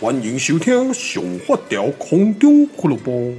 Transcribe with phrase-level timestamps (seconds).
[0.00, 3.36] 欢迎收听《上发条空中俱乐部》。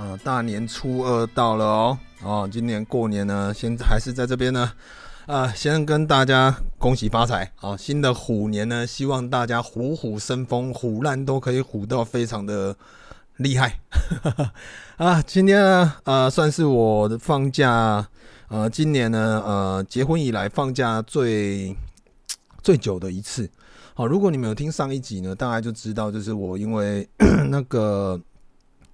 [0.00, 4.72] 啊，大年初二到了哦，哦，今年过年呢，先还是在这边呢。
[5.26, 7.76] 啊，先跟大家恭喜发财啊！
[7.76, 12.76] 新的虎年呢，希望大家虎虎生风，虎烂都可以虎到非常的
[13.36, 13.78] 厉害。
[14.98, 18.08] 啊，今天呢，呃，算是我的放假，
[18.48, 21.76] 呃，今年呢，呃，结婚以来放假最
[22.62, 23.50] 最久的一次。
[23.94, 27.08] 好，如果你们有听上一集呢，大概就知道，就是我因为
[27.50, 28.20] 那个。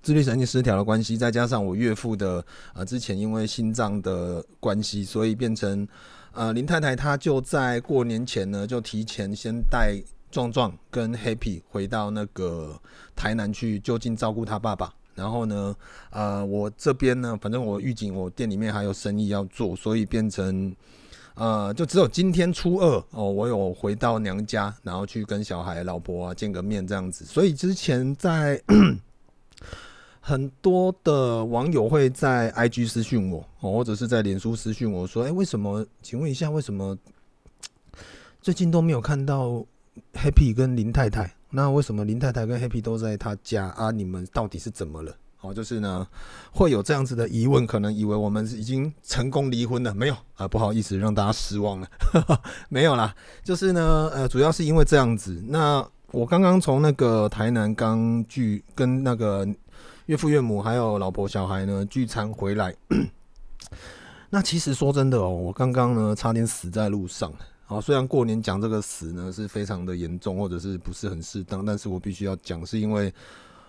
[0.05, 5.87] 自律神经失调的关系，再加上我岳父的呃之前因为心脏的关系，所以变成
[6.32, 9.96] 呃林太太她就在过年前呢就提前先带
[10.29, 12.77] 壮壮跟 Happy 回到那个
[13.15, 14.93] 台南去就近照顾他爸爸。
[15.15, 15.75] 然后呢，
[16.11, 20.75] 呃我这边呢，反正我预警我店里面还有生意要做，所以变成
[21.35, 27.24] 呃就只有今天初二哦，我有回到娘家，然后去跟小孩、老婆啊见个面这样子。
[27.24, 28.63] 所以之前在。
[30.24, 35.85] 很多的网友会在 IG 私讯我哦，或者是在脸书私讯我说：“哎，为什么？
[36.01, 36.97] 请问一下，为什么
[38.41, 39.66] 最近都没有看到
[40.15, 41.35] Happy 跟林太太？
[41.52, 43.90] 那为什么林太太跟 Happy 都在他家啊？
[43.90, 46.06] 你们到底是怎么了？”哦，就是呢，
[46.52, 50.48] 会有这样子的疑问，可能以为我们已经成功离婚了，没有啊？
[50.48, 51.88] 不好意思，让大家失望了，
[52.68, 53.14] 没有啦。
[53.45, 55.42] 就是呢，呃，主要是因为这样子。
[55.48, 59.46] 那我刚刚从那个台南刚聚跟那个。
[60.06, 62.74] 岳父岳母还有老婆小孩呢聚餐回来，
[64.30, 67.32] 那其实说真的哦，我刚刚呢差点死在路上。
[67.72, 73.10] 好，虽然过年讲这个死呢是非常的严重，或者是不是很适当，但是我必须要讲，是因为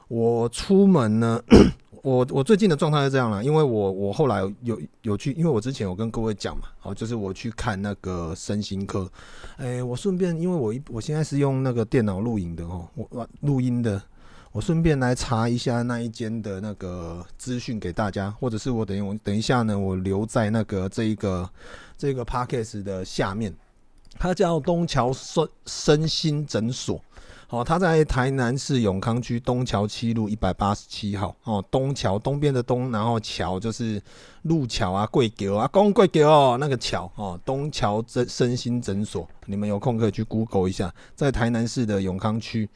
[0.09, 1.41] 我出门呢，
[2.03, 9.09] 我我最近的状态是这样啦，因为我我后来有有去，因为我之前有跟各位讲嘛，好，就是我去看那个身心科，
[9.55, 14.01] 哎，我顺便因为我一我现在是用那个电脑录影的哦，我录音的。
[14.51, 21.49] 我顺便来查一下那一间的那个资讯给大家，或者是我等一我等一下呢，我留在那个这一个
[21.97, 23.51] 这个 podcast 的下面。
[24.17, 27.01] 它叫东桥身身心诊所，
[27.47, 31.35] 好，它在台南市永康区东桥七路一百八十七号。
[31.43, 34.01] 哦，东桥东边的东，然后桥就是
[34.43, 42.69] 路桥啊，贵桥啊，公贵桥哦，那个桥哦，东桥身身心诊所，你们有空可以去 Google 一下，在台南市的永康区。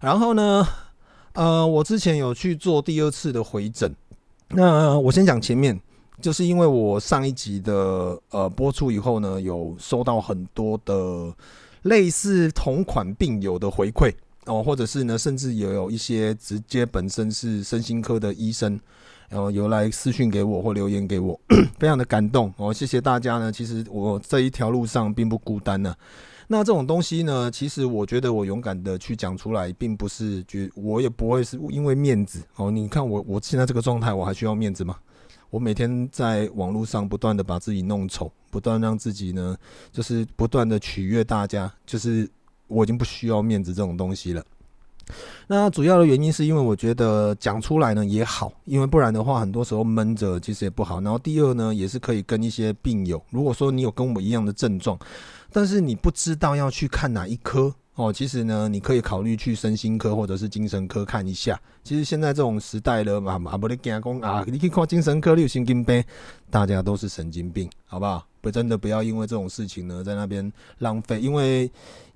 [0.00, 0.66] 然后呢，
[1.34, 3.94] 呃，我之前有去做第二次的回诊。
[4.50, 5.78] 那我先讲前面，
[6.20, 11.32] 就是因为我上一集的呃播出以后呢，有收到很多的
[11.82, 14.12] 类似同款病友的回馈
[14.46, 18.78] 哦，或者是呢，甚至也有一些直接本身是身心科的医生，
[19.28, 21.38] 然后有来私讯给我或留言给我，
[21.78, 23.52] 非常的感动哦，谢谢大家呢。
[23.52, 25.94] 其实我这一条路上并不孤单呢。
[26.50, 32.70] 那这种东西呢，其实我觉得我勇敢的去讲出来，并不是觉，我也不会是因为面子哦。
[32.70, 34.96] 你看我我现在这个状态，我还需要面子吗？
[35.50, 39.54] 我每天在网络上不断的把自己弄丑，不断让自己呢，
[39.92, 42.26] 就是不断的取悦大家，就是
[42.66, 44.42] 我已经不需要面子这种东西了。
[45.46, 51.00] 那主要的原因是因为我觉得讲出来呢也好，因为不然的话，很多时候闷着其实也不好。
[51.00, 54.98] 然后第二呢，也是可以跟一些病友，如果说你有跟我一样的症状。
[55.50, 61.58] 但是你不知道要去看哪一科哦，其实呢，你可以考虑去身心科或者是精神科看一下。
[61.82, 66.04] 其实现在这种时代了嘛，嘛不得讲讲啊，你可以看精神科，你有神经病，
[66.50, 68.26] 大家都是神经病，好不好？
[68.42, 71.18] 不，真的不要因为这种事情呢，在那边浪费。
[71.18, 71.68] 因为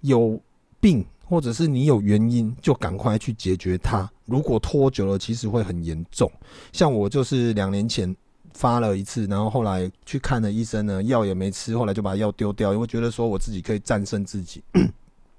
[0.02, 0.38] 有
[0.78, 1.02] 病
[1.32, 4.06] 或者是你有原因，就赶快去解决它。
[4.26, 6.30] 如果拖久了，其实会很严重。
[6.72, 8.14] 像我就是两年前。
[8.54, 14.62] 发了一次，然后后来去看了医生呢，药也没吃，后来就把药丢掉，因为觉得说我自己可以战胜自己。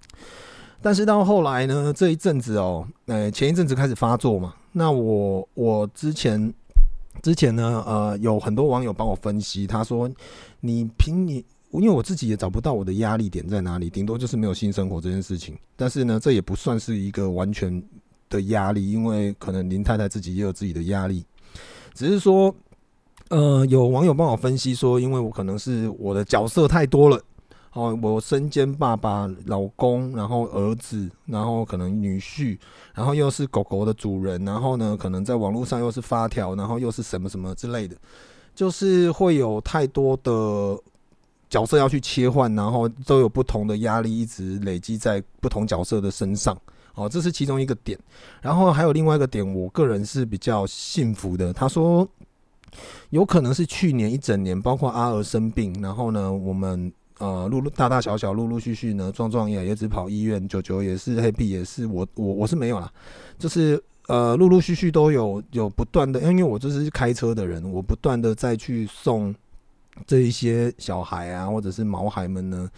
[0.81, 6.51] 但是到后来呢，这一阵子哦，呃，前一阵子开始发作嘛，那我我之前
[7.21, 10.09] 之前呢，呃，有很多网友帮我分析，他说
[10.61, 11.45] 你凭你，
[11.81, 15.57] 因为我自己也找不到我的压力点在哪里，顶多就是没有性生活这件事情。
[15.75, 17.83] 但是呢，这也不算是一个完全
[18.29, 21.25] 的压力，因为可能林太太自己也有自己的压力，
[21.93, 22.53] 只是说。
[23.29, 27.19] 呃，有网友帮我分析说，因为我可能是我的角色太多了，
[27.71, 32.59] 哦，我身兼爸爸、老公，然后儿子，然后可能女婿，
[32.93, 37.95] 然后又是狗狗的主人，然后呢，可能在网络上又是发条，然后又是什么什么之类的，
[38.53, 40.77] 就是会有太多的
[41.53, 46.57] 角色要去切换，然后都有不同的压力一直累积在不同角色的身上，
[46.95, 47.99] 哦，这是其中一个点。
[48.41, 51.53] 然后还有另外一个点，我个人是比较幸福的。
[51.53, 52.07] 他说。
[53.11, 62.91] 有可能是去年一整年，包括阿儿生病，然后呢，我们呃，陆陆大大小小陆陆续续呢，壮壮也也只跑医院，九九也是，黑皮也是，我我我是没有啦，
[63.37, 69.31] 就是呃，陆陆续续都有有不断的，因为我就是开车的人，我不断的再去送
[70.05, 72.69] 这一些小孩啊，或者是毛孩们呢，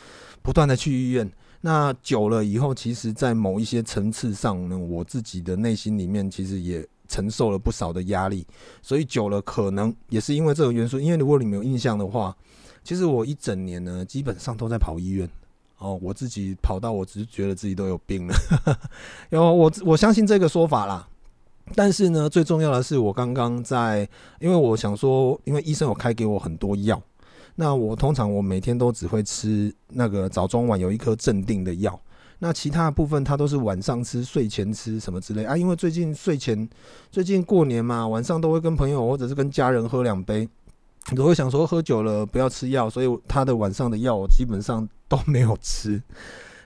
[0.41, 1.29] 不断的去医院。
[1.62, 8.45] 那久了以后，其实，在某一些层次上呢，我自己的内心里面其实也承受了不少的压力，
[8.83, 11.00] 所以久了可能也是因为这个元素。
[11.00, 12.35] 因为如果你没有印象的话，
[12.83, 15.27] 其实我一整年呢，基本上都在跑医院
[15.79, 18.35] 哦，我自己跑到我只是觉得自己都有病了，
[19.31, 21.07] 因为我我相信这个说法啦。
[21.73, 24.07] 但是呢，最重要的是我刚刚在，
[24.39, 27.01] 因为我想说，因为医生有开给我很多药。
[27.56, 32.00] 那我通常我每天都只会吃那个早中晚有一颗镇定的药，
[32.39, 35.56] 那其他的部分它都是晚上吃、睡前吃什么之类啊。
[35.56, 36.69] 因为最近睡前，
[37.09, 40.47] 最近过年嘛，晚上都会跟朋友或者是跟家人喝两杯，
[41.17, 46.01] 我会想说喝酒了不要吃药，所以他的晚上的药我基本上都没有吃。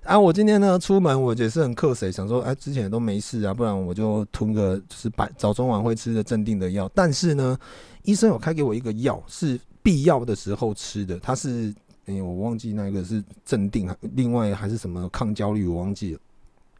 [0.09, 6.89] 啊，我今天呢出门我也是很克谁，想说哎之前都没事啊，不然我就吞个就是白早中晚会吃的镇定的药。
[6.95, 7.57] 但是呢，
[8.03, 9.59] 医生有开给我一个药是。
[9.81, 11.73] 必要的时候吃的，它是
[12.05, 16.19] 哎、我忘记那个是镇定，另外还是什么抗焦虑，我忘记了。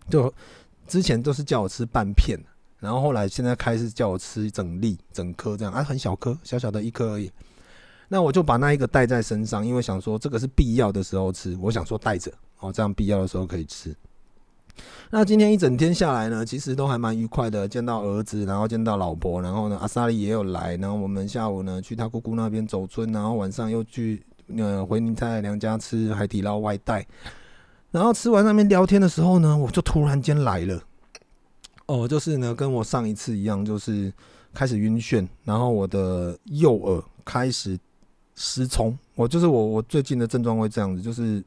[0.10, 0.32] 就
[0.86, 2.38] 之前都是叫我吃半片，
[2.78, 7.32] 然后后来现在开始叫我吃整粒、整颗这样，啊，很小颗，小小的一颗而已。
[8.10, 13.96] 那我就把那一个带在身上，因为想说这个是必要的时候吃，我想说带着哦，这样必要的时候可以吃。
[15.12, 24.24] 那今天一整天下来呢，其实都还蛮愉快的，见到儿子，然后见到老婆，然后呢，阿萨利也有来，然后我们下午呢去他姑姑那边走村，然后晚上又去
[24.56, 27.06] 呃回您太太娘家吃海底捞外带，
[27.92, 30.82] 然后吃完那边聊天的时候呢，我就突然间来了，
[31.88, 34.14] 哦，就是呢跟我上一次一样，就是
[34.54, 37.78] 开始晕眩，然后我的右耳开始
[38.36, 41.44] 失聪，我就是我我最近的症状会这样子，就是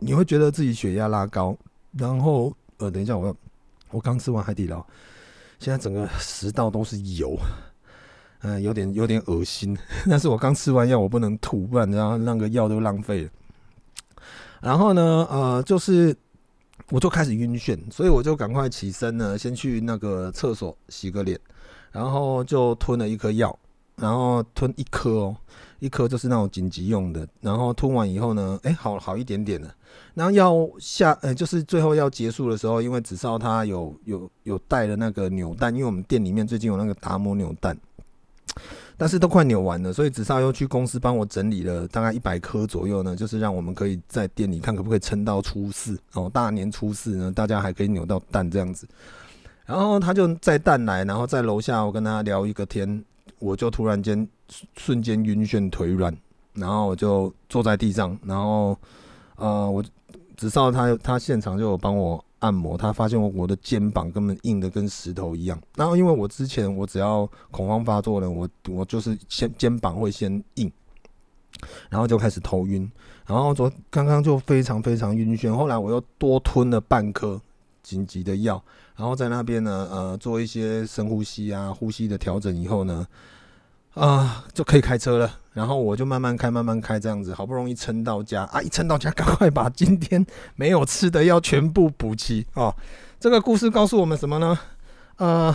[0.00, 1.56] 你会觉得自己血压拉高。
[1.92, 3.36] 然后，呃，等一下，我要，
[3.90, 4.84] 我刚吃完海底捞，
[5.58, 7.36] 现在整个食道都是油，
[8.42, 9.76] 嗯、有点有点恶心。
[10.08, 13.30] 但是我刚吃完药，我不能吐，不然然后那个药都浪费了。
[14.60, 16.16] 然后呢，呃，就是
[16.90, 21.38] 我就开始晕眩，所以我就赶快起身呢，先去那个厕所洗个脸，
[21.90, 23.58] 然后就吞了一颗药，
[23.96, 25.36] 然后吞一颗哦。
[25.80, 29.74] 一颗就是那种紧急用的，然后吞完以后呢，哎、好好一点点了。
[30.14, 37.76] 然后要下，呃、就是最后要结束的时候，因为子少他有有有带了那个扭蛋，因为我们店里面最近有那个达摩扭蛋，
[38.96, 48.86] 但是都快扭完了，所以子少又去公司帮我整理了大概一百颗左右呢，就是让我们可以在店里看可不可以撑到初四哦，大年初四呢，大家还可以扭到蛋这样子。
[49.66, 53.04] 然后他就载蛋来，然后在楼下我跟他聊一个天，
[53.38, 54.28] 我就突然间。
[54.76, 56.12] 瞬间晕眩腿软，
[56.54, 58.76] 然后我就坐在地上，然后
[59.40, 59.82] 呃，我
[60.36, 65.58] 子少他他现场就有帮我按摩，他发现我我的肩膀根本硬的跟石头一样。
[65.76, 70.70] 然后因为我之前我只要恐慌发作了，我我就是先肩膀会先硬，
[71.88, 72.90] 然后就开始头晕，
[73.26, 77.40] 然后昨刚刚就非常非常晕眩，后来我又多吞了半颗
[77.82, 78.62] 紧急的药，
[78.94, 83.06] 然后在那边呢呃做一些深呼吸啊呼吸的调整以后呢。
[83.94, 85.38] 啊，就可以开车了。
[85.52, 88.62] 然后我就慢慢开，慢慢开，这样子，好不容易撑到家啊！
[88.62, 90.24] 一撑到家，赶快把今天
[90.54, 92.72] 没有吃的药全部补齐哦。
[93.18, 94.56] 这个故事告诉我们什么呢？
[95.16, 95.54] 呃，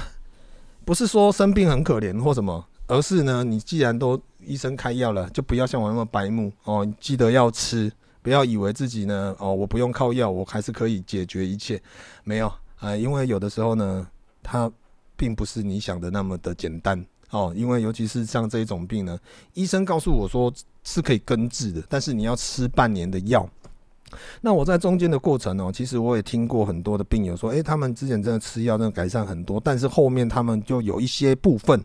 [0.83, 6.85] 不是说生病很可怜或什么，而是呢，你既然都医生开药了，就不要像我那么白目哦。
[6.99, 7.89] 记得要吃，
[8.21, 11.81] 不要以为自己呢，哦，我不用靠药，我还是可以解决一切。
[12.25, 14.05] 没有啊，因为有的时候呢，
[14.43, 14.69] 它
[15.15, 17.03] 并不是你想的那么的简单。
[17.35, 19.19] 哦，因为尤其是像这一种病呢，
[19.53, 20.51] 医生告诉我说
[20.83, 23.47] 是可以根治的，但是你要吃半年的药。
[24.39, 31.83] 那我在中间的过程呢，其实我也听过很多的病友说，诶，他们之前真的吃药，真的改善很多，但是后面他们就有一些部分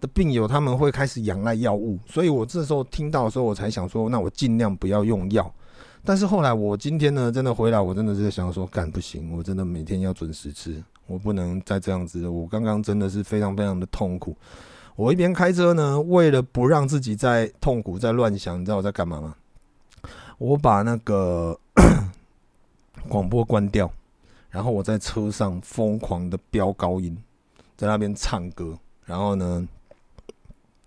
[0.00, 1.98] 的病友，他们会开始仰赖药物。
[2.06, 5.52] 所以我这时候听到的时候，我才想说，那我尽量不要用药。
[6.04, 12.30] 但是后来我今天呢，真的回来，我真的是想说，干不行，我真的每天要准时吃，我不能再这样子了。
[12.30, 14.36] 我刚刚真的是非常非常的痛苦。
[14.96, 19.34] 我一边开车呢，为了不让自己在痛苦、在乱想，你知道我在干嘛吗？
[20.38, 21.58] 我把那个
[23.08, 23.90] 广播关掉，
[24.50, 27.16] 然后我在车上疯狂的飙高音，
[27.76, 29.66] 在那边唱歌，然后呢，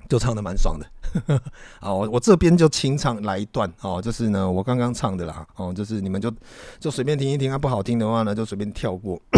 [0.07, 0.85] 就唱得蛮爽的。
[1.79, 6.31] 啊，我我这边就清唱来一段哦，就是呢，我刚刚唱的啦，哦，就是你们就
[6.79, 9.19] 就随便听一听啊，不好听的话呢，就随便跳过。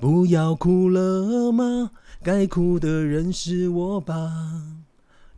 [0.00, 1.90] 不要哭了吗？
[2.22, 4.62] 该哭的人是我吧？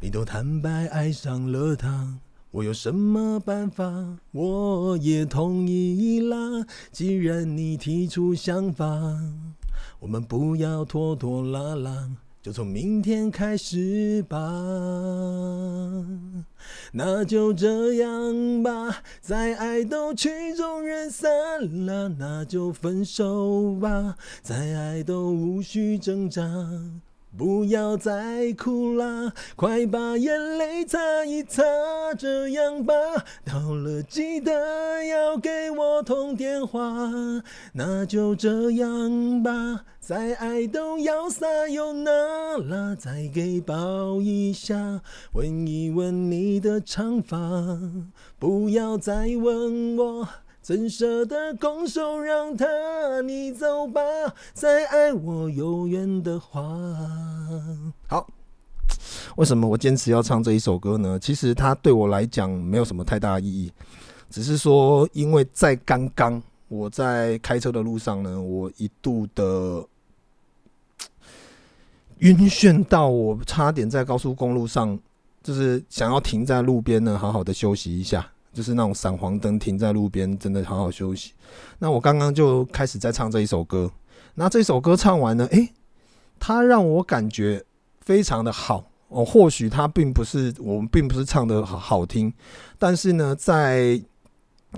[0.00, 2.18] 你都坦白爱上了他，
[2.50, 4.16] 我有什么办法？
[4.32, 6.66] 我也同意啦。
[6.90, 8.86] 既然你提出想法，
[9.98, 12.10] 我们不要拖拖拉拉，
[12.42, 14.38] 就从明天开始吧。
[16.92, 26.42] 那就这样吧，再爱都曲终人散了，那就分手吧，再爱都无需挣扎。
[27.38, 31.62] 不要再哭啦，快把眼泪擦一擦，
[32.18, 32.94] 这样吧。
[33.44, 36.82] 到了记得要给我通电话，
[37.72, 39.84] 那就这样吧。
[40.00, 45.00] 再爱都要撒由那拉，再给抱一下，
[45.32, 47.38] 闻一闻你的长发，
[48.38, 50.28] 不要再问我。
[50.70, 52.64] 怎舍得拱手让他？
[53.22, 54.00] 你走吧，
[54.52, 56.62] 再爱我有缘的话。
[58.06, 58.24] 好，
[59.34, 61.18] 为什么我坚持要唱这一首歌呢？
[61.18, 63.72] 其实它对我来讲没有什么太大意义，
[64.30, 69.84] 只是说，因为在刚刚我在开车的路上呢，我一度的
[72.18, 74.96] 晕眩到我差点在高速公路上，
[75.42, 78.24] 就是想要停在路边呢，好好的休息一下。
[78.52, 81.32] 就是那种闪黄灯停在路边，真的好好休息。
[81.78, 83.90] 那我刚刚就开始在唱这一首歌，
[84.34, 85.72] 那这首歌唱完呢，诶，
[86.38, 87.64] 它让我感觉
[88.00, 89.24] 非常的好哦。
[89.24, 92.32] 或许它并不是我们并不是唱的好好听，
[92.78, 94.00] 但是呢，在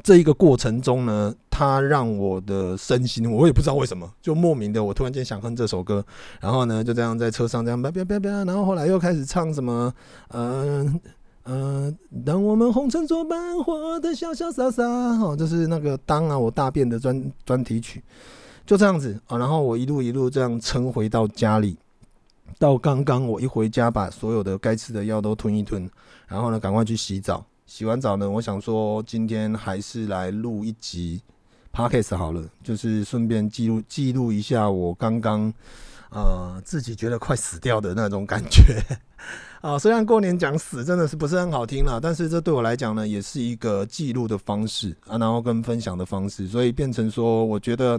[0.02, 6.02] 这一个过程中呢，它让我的身心，我也不知道为什么，就莫名的我突然间想哼这首歌，
[6.41, 9.93] 然后呢就这样在车上这样叭叭叭叭，然后后来又开始唱什么，
[10.29, 10.99] 嗯、
[11.45, 11.93] 呃，
[12.25, 18.01] 当我们红尘作伴，活得潇潇洒洒，哦，这是那个当啊我大便的专专题曲，
[18.65, 21.77] 就这样子啊，然后我一路一路这样撑回到家里，
[22.61, 25.91] 到刚刚我一回家，把所有的该吃的药都吞一吞，
[26.29, 31.21] 然后呢，赶快去洗澡，洗完澡呢，我想说今天还是来录一集
[31.73, 35.53] Podcast 好了，就是顺便记录记录一下我刚刚
[36.11, 38.81] 呃自己觉得快死掉的那种感觉。
[39.62, 47.99] 啊，虽然过年讲死真的是不是很好听啦，但是这对我来讲呢，也是一个记录的方式啊，然后跟分享的方式，所以变成说，我觉得，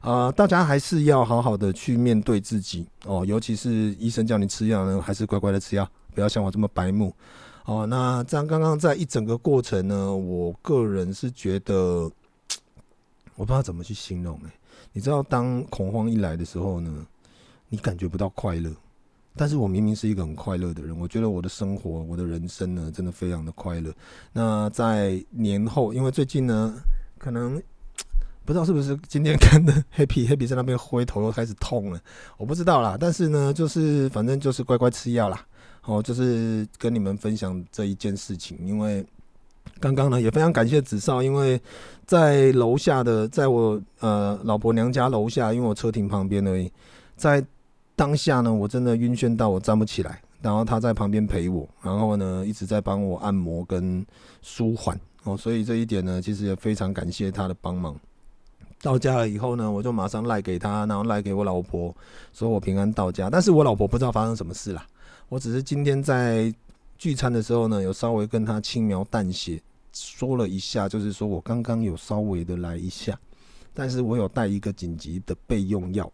[0.00, 7.12] 啊，大家还是要好好的去面对自己哦，尤其是医生叫你吃药呢，还是乖乖的吃药，不要像我这么白目
[7.64, 7.84] 哦。
[7.84, 12.08] 那这样刚刚在一整个过程呢，我个人是觉得，
[13.34, 14.50] 我不知道怎么去形容哎，
[14.92, 17.04] 你知道，当恐慌一来的时候呢，
[17.68, 18.70] 你感觉不到快乐。
[19.36, 23.94] 但是我明明是一个很快乐的人，我觉得我的生活、我的人生呢，真的非常的快乐。
[24.32, 26.74] 那在年后，因为最近呢，
[27.16, 27.62] 可能
[28.44, 32.00] 不知道是不是今天看的 Happy Happy 在那边挥头又开始痛了，
[32.36, 32.96] 我不知道啦。
[32.98, 35.46] 但是呢，就是反正就是乖乖吃药啦。
[35.84, 39.06] 哦，就是跟你们分享这一件事情，因为
[39.78, 41.58] 刚刚呢也非常感谢子少，因为
[42.04, 46.70] 在楼下的，在我呃老婆娘家楼下，因为我车停旁边而已，
[47.16, 47.42] 在。
[48.00, 54.02] 当下呢，我真的晕眩到我站不起来，然后他在旁边陪我，然后呢一直在帮我按摩跟
[54.40, 57.94] 舒缓哦，所以这一点呢，其实也非常感谢他的帮忙。
[58.80, 61.94] 到家了以后呢，我就马上赖给他，然后赖给我老婆，
[62.32, 63.28] 说我平安到家。
[63.28, 64.86] 但是我老婆不知道发生什么事啦，
[65.28, 66.50] 我只是今天在
[66.96, 69.60] 聚餐的时候呢，有稍微跟他轻描淡写
[69.92, 73.20] 说了一下，就是说我刚刚有稍微的来一下，
[73.74, 76.10] 但是我有带一个紧急的备用药。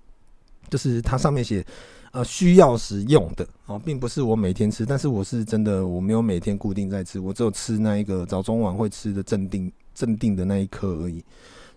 [0.68, 1.64] 就是它上面写，
[2.12, 11.22] 呃，需要时用的哦，并不是我每天吃，但是我是真的我没有每天固定在吃，我只有吃那一个早中晚会吃的镇定镇定的那一颗而已，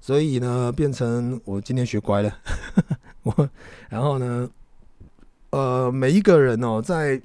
[0.01, 2.37] 所以呢，变成我今天学乖了，
[3.23, 3.49] 我
[3.89, 4.49] 然后呢，
[5.51, 7.21] 呃，每一个人哦，在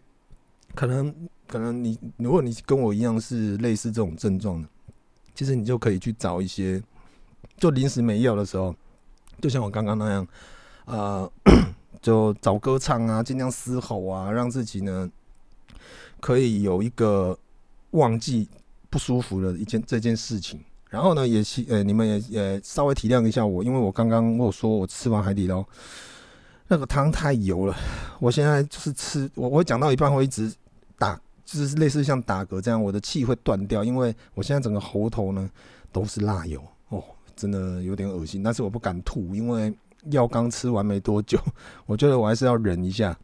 [0.74, 1.14] 可能
[1.46, 4.68] 可能你如果你跟我一样是类似这种症状的，
[5.34, 6.82] 其实你就可以去找一些，
[7.56, 8.74] 就临时没药的时候，
[9.40, 10.26] 就像我刚刚那样。
[10.86, 11.30] 呃，
[12.02, 15.10] 就找歌唱啊，尽量嘶吼啊，让自己呢
[16.20, 17.38] 可以有一个
[17.92, 18.48] 忘记
[18.90, 20.60] 不舒服的一件这件事情。
[20.90, 25.64] 然后呢，也希呃，你们也也稍微体谅一下我，因为我刚刚我有说我吃完海底捞
[26.68, 27.74] 那个汤太油了，
[28.20, 30.52] 我现在就是吃我我讲到一半会一直
[30.98, 35.50] 打，就是类似像打嗝这样，我的气会断掉，因为我现在整个喉头呢
[35.90, 37.02] 都是辣油哦，
[37.34, 39.72] 真的有点恶心，但是我不敢吐，因为。
[40.10, 41.38] 药刚吃完没多久，
[41.86, 43.16] 我觉得我还是要忍一下。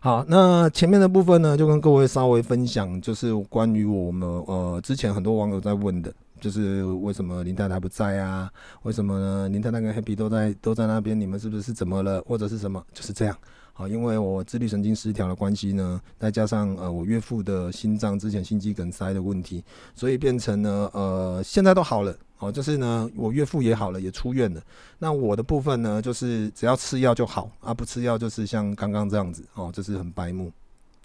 [0.00, 8.48] 好，那前面的部分呢，就跟各位稍微分享，就是关于我们呃之前很多网友在问的，就是为什么林太太不在啊？
[8.84, 9.48] 为什么呢？
[9.48, 12.22] 林太太跟 Happy 都在都在那边，你们是不是怎么了？
[12.28, 12.80] 或者是什么？
[12.92, 13.36] 就是这样。
[13.78, 19.62] 啊，因为我自律神经失调的关系呢，再加上呃我岳父的心脏之前心肌梗塞的问题，
[19.94, 22.14] 所以变成呢呃现在都好了。
[22.40, 24.60] 哦，就是呢我岳父也好了，也出院了。
[24.98, 30.50] 那我的部分呢，就是只要吃药就好啊，不吃药就是像刚刚这样子哦，这是很白目。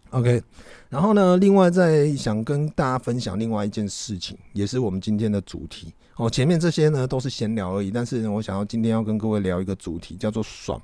[0.09, 0.41] OK，
[0.89, 6.29] 然后呢，另外再想跟大家分享另外一件事情，也是我们今天的主题哦。
[6.29, 10.79] 前面这些呢都是闲聊而已，但是呢，我想要今天要跟各位聊一个主题，叫做爽。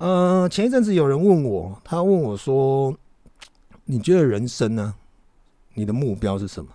[0.00, 2.96] 呃，前一阵子有人问我，他问我说
[3.84, 4.94] ：“你觉得人生呢？
[5.74, 6.70] 你的目标是什么？”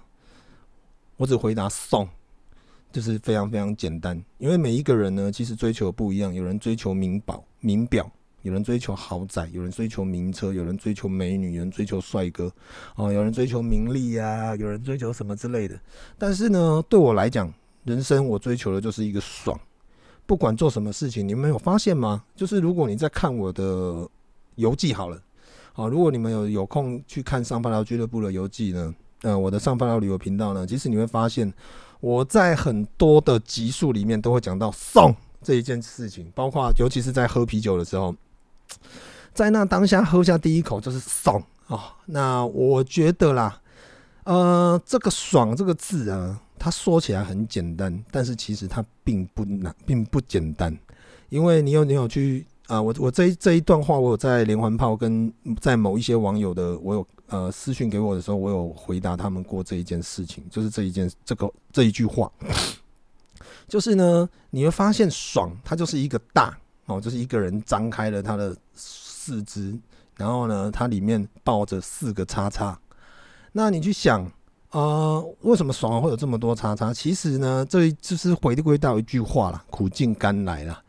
[1.18, 2.08] 我只回答送，
[2.92, 4.24] 就是非常非常简单。
[4.38, 6.32] 因为每一个人呢，其实追求不一样。
[6.32, 8.08] 有人追求名宝、名表，
[8.44, 12.54] 有人追求豪宅，有人追求名车，有人追求美女，有人追求帅哥，
[12.96, 15.76] 哦，有人追求名利呀、啊，有人追求什么之类的。
[16.20, 17.52] 但是呢，对我来讲，
[17.86, 19.60] 人生我追求的就是一个爽。
[20.26, 22.24] 不管做什么事情，你们有发现吗？
[22.36, 24.08] 就是如果你在看我的
[24.56, 25.22] 游记好了，
[25.74, 31.54] 好，如果你们有有空去看上发条俱乐部的游记呢，呃，我的上发条旅游频道呢，其实你会发现
[32.00, 38.16] 我在很多的集数里面都会讲到送这一件事情，包括尤其是在喝啤酒的时候，
[39.34, 41.80] 在那当下喝下第一口就是送哦。
[42.08, 43.62] 那我觉得啦，
[44.24, 46.42] 呃，这个爽这个字啊。
[46.66, 50.76] 他说起来很简单，但是其实它并不难，并不简单。
[51.30, 55.32] 因为你有你有去啊，我我这一这一段话，我有在连环炮跟
[55.62, 62.32] 在某一些网友的，我有呃私讯给我的时候，我有回答他们过这一件事情，就是这一件这个这一句话，
[63.68, 66.58] 就是呢，你会发现爽，它就是一个大
[66.88, 69.78] 哦，就是一个人张开了他的四肢，
[70.18, 72.80] 然后呢，它里面抱着四个叉叉，
[73.52, 74.28] 那你去想。
[74.76, 76.94] 呃，为什么爽会有这么多叉叉？
[76.94, 80.84] 其实呢，这就是回归到一句话啦，苦尽甘来啦。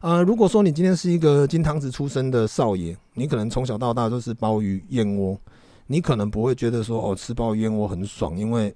[0.00, 5.38] 呃，如果说你今天是一个金汤匙出身的少爷，你可能从小到大都是鲍鱼燕窝，
[5.86, 8.74] 你可能不会觉得说哦，吃鲍鱼燕窝很爽，因为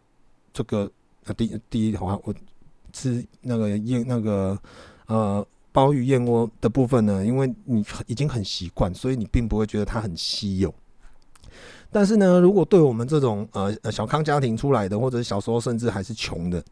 [0.52, 0.88] 这个
[1.24, 2.32] 呃第第一，的话我
[2.92, 4.56] 吃那个燕那个
[5.06, 10.72] 呃鲍鱼燕窝的部分呢，因为你已经很习惯，所以你并不会觉得它很稀有。
[11.92, 16.64] 但是呢，如果对我们这种呃呃小康家庭出来的，或者小时候甚至还是穷的，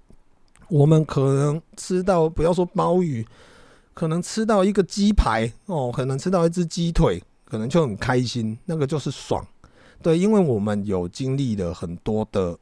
[0.68, 3.24] 我们可能吃到不要说鲍鱼，
[3.92, 9.46] 可能吃到一个鸡排哦，可能吃到一只鸡腿，可能就很开心，那个就是爽。
[10.00, 12.58] 对，因为我们有经历了很多的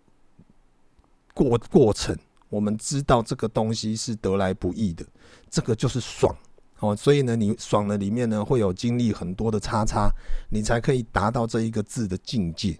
[1.32, 2.16] 过过程，
[2.48, 5.06] 我们知道这个东西是得来不易的，
[5.48, 6.36] 这个就是爽。
[6.80, 10.08] 哦，所以呢，你爽的里面呢，会有经历很多的叉叉，
[10.50, 12.78] 你才可以达到这一个字的境界。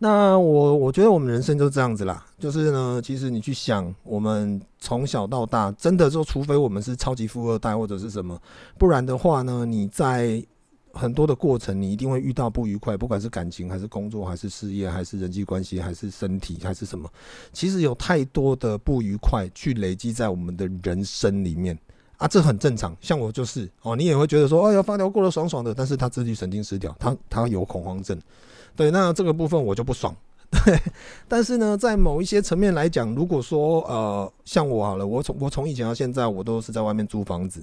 [0.00, 8.38] 那我我觉得我们人生就这样子啦，就是呢，其实你去想，我们从小到大，真的就除非我们是超级富二代或者是什么，
[8.76, 10.44] 不然的话呢，你在
[10.92, 17.08] 很多的过程，你一定会遇到不愉快，不管是感情还是工作还是事业还是人际关系还是身体还是什么，
[17.52, 21.78] 其实有太多的不愉快去累积在我们的人生里面。
[22.16, 22.96] 啊，这很正常。
[23.00, 28.18] 像我就是哦，你也会觉得说，哎呀，发条过得爽爽的，但是他自律神经失调，他他有恐慌症，
[28.76, 30.14] 对，那这个部分我就不爽。
[30.64, 30.78] 对，
[31.26, 37.60] 但是呢，在某一些层面来讲，如果说呃，像我好了，我从我从以前到现在，我都是在外面租房子，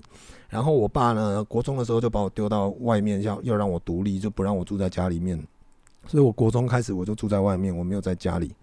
[0.50, 5.42] 然后我爸呢，国中的时候就把我丢到外面，要要让我独立，就不让我住在家里面，
[6.06, 8.54] 所以我国中开始我就住在外面，我没有在家里，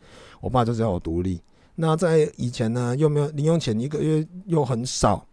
[0.42, 1.40] 我爸就是要我独立。
[1.74, 5.24] 那在以前呢，又没有零用钱，一个月又很少。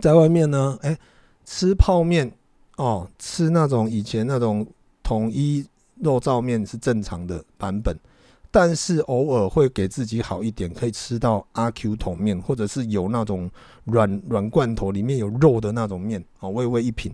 [0.00, 0.96] 在外面呢，哎、
[1.44, 2.32] 吃泡面
[2.76, 4.66] 哦，吃那种以前那种
[5.02, 7.96] 统一肉燥面是正常的版本，
[8.50, 13.50] 但是偶尔会给自己好一点，可以吃到阿 Q 桶面，或者是有那种
[13.84, 17.12] 软软罐头里面有肉的那种面哦，微微一品，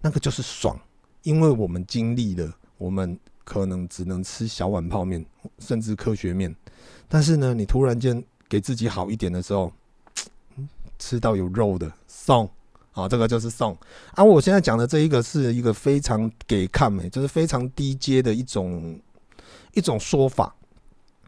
[0.00, 0.78] 那个就是爽，
[1.22, 5.24] 因为我们经历了，我们可能只能吃小碗泡面，
[5.58, 6.54] 甚至科学面，
[7.08, 9.70] 但是呢，你突然间给自己好一点的时候。
[11.02, 12.48] 吃到有肉的送，
[12.92, 13.76] 啊，这个就是送。
[14.12, 18.96] 啊，我现在讲的这一个是一个非常给看美，就是非常低阶的一种
[19.74, 20.54] 一种说法。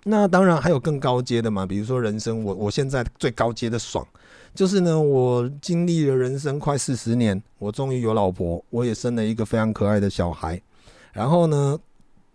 [0.04, 4.06] 那当然还有更高阶的嘛，比如说人生，我我现在最高阶的爽，
[4.54, 10.60] 就是呢，我经历了人生快四十年，我终于有老婆，我也生了一个非常可爱的小孩，
[11.12, 11.76] 然后呢，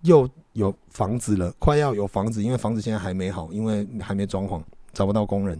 [0.01, 5.57] 又有房子了，快要有房子，因为房子现在还没好，因为还没装潢，找不到工人。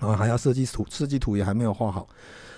[0.00, 2.06] 啊，还要设计图，设计图也还没有画好，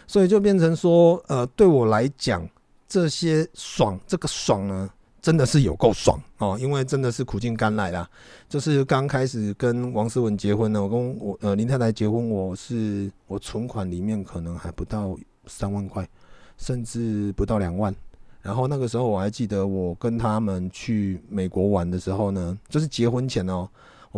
[0.06, 2.48] 所以就变成说，呃，对我来讲，
[2.88, 8.08] 这些爽，这个爽呢，真的是有够爽哦，因为真的是苦尽甘来啦。
[8.48, 16.08] 就是刚开始跟王思文结婚呢，我跟我呃林太太结婚，我是我存款里面可能还不到三万块，
[16.56, 17.94] 甚至不到两万。
[18.40, 23.68] 然后那个时候我还记得，我跟他们去美国玩的时候呢，就是结婚前哦，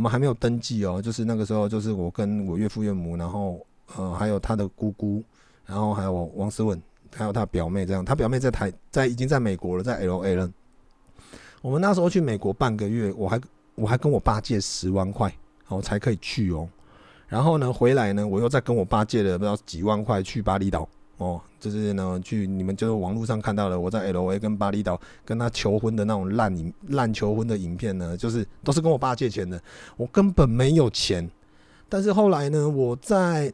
[0.01, 3.61] 我们还没有登记哦，就是那个时候，就是我跟我岳父岳母，然后
[3.97, 5.23] 呃还有他的姑姑，
[5.67, 6.81] 然后还有王思文，
[7.15, 10.51] 还有他表妹这样，他表妹在台在已经在美国了，在 LA 了。
[11.61, 13.39] 我们那时候去美国半个月，我还
[13.75, 15.31] 我还跟我爸借十万块，
[15.69, 16.67] 我才可以去哦。
[17.29, 20.89] 然后呢，回来呢，我又再跟我爸借了不知道几万块去巴厘岛
[21.21, 29.61] 哦，就是呢去你们就是网络上看到的我在 LA 跟巴厘岛跟他求婚的那种烂影烂求婚的影片呢，就是都是跟我爸借钱的，
[29.99, 31.31] 我根本没有钱。
[31.91, 33.53] 但是后来呢，我在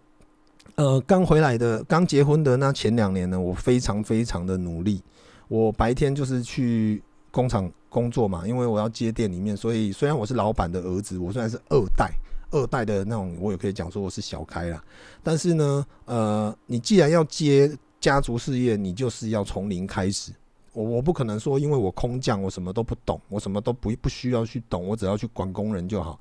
[0.76, 5.02] 呃刚回来的刚结婚的那前两年呢，我非常非常的努力，
[5.48, 7.02] 我白天就是去
[7.32, 12.12] 工厂工作嘛，因为我要接店里面，所以虽然我是老板的儿子，我虽然是二代。
[12.50, 14.82] 二代的那种，我也可以讲说我是小开啦。
[15.22, 20.32] 但是呢，呃，你既然要接家族事业，你就是要从零开始。
[20.72, 26.20] 我我不可能说，因为我空降，我什么都不懂，我什么都不不需要去懂，我只要去管工人就好。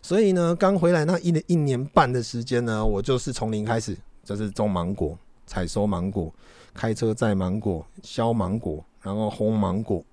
[0.00, 6.32] 所以呢，刚回来那一年一年半的时间呢，我就是从零开始，就是种芒果、采收芒果、
[6.72, 10.04] 开车载芒果、削芒果，然后烘芒果，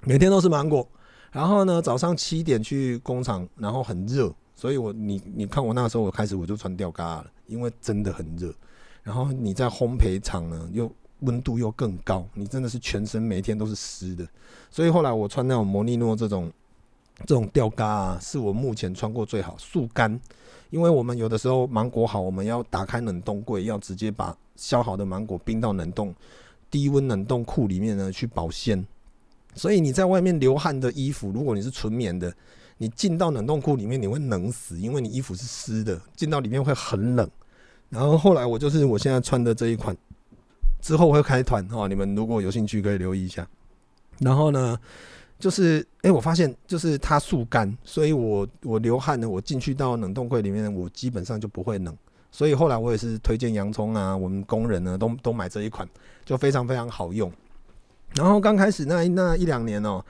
[0.00, 0.86] 每天都是芒果。
[1.30, 4.30] 然后呢，早上七点去工厂，然后很热。
[4.62, 8.54] 所以我你你看我那时候我开始我就穿吊嘎了，因为真的很热。
[9.02, 10.88] 然后你在烘焙厂呢，又
[11.22, 14.24] 温度又更高，你真的是全身每天都是湿的。
[14.70, 16.48] 所以后来我穿那种摩尼诺这种
[17.26, 20.20] 这种吊嘎啊，是我目前穿过最好速干。
[20.70, 26.14] 因为我们有的时候芒果好，我们要打开冷冻柜，要直接把削好的芒果冰到冷冻
[26.70, 28.86] 低温冷冻库里面呢去保鲜。
[29.56, 32.32] 所以你在外面流汗的衣服，如果你是纯棉的。
[32.82, 37.30] 你进到冷冻库里面，你会冷死，因为你衣服是湿的，进到里面会很冷。
[37.88, 39.96] 然后后来我就是我现在穿的这一款，
[40.80, 43.46] 之后会开团哈，你们如果有兴趣可以留意一下。
[44.18, 44.76] 然后呢，
[45.38, 51.96] 就是哎、我发现就是它速干，所以我我流汗呢，我进去到冷冻柜里面，我基本上就不会冷。
[52.32, 55.88] 所以后来我也是推荐洋葱啊，我们工人呢都都买这一款，
[56.24, 57.30] 就非常非常好用。
[58.16, 60.04] 然后刚开始那那一两年哦。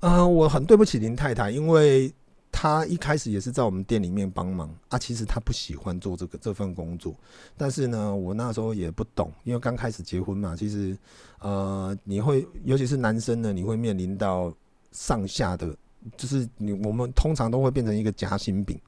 [0.00, 2.12] 呃，我很对不起林太太，因为
[2.50, 4.98] 她一开始也是在我们店里面帮忙啊。
[4.98, 7.14] 其实她不喜欢做这个这份工作，
[7.56, 10.56] 但是呢，我那时候也不懂，因为刚开始结婚嘛。
[10.56, 10.96] 其实，
[11.40, 14.52] 呃，你会尤其是男生呢，你会面临到
[14.90, 15.76] 上下的，
[16.16, 18.80] 就是你我们通常都会变成一个夹心饼，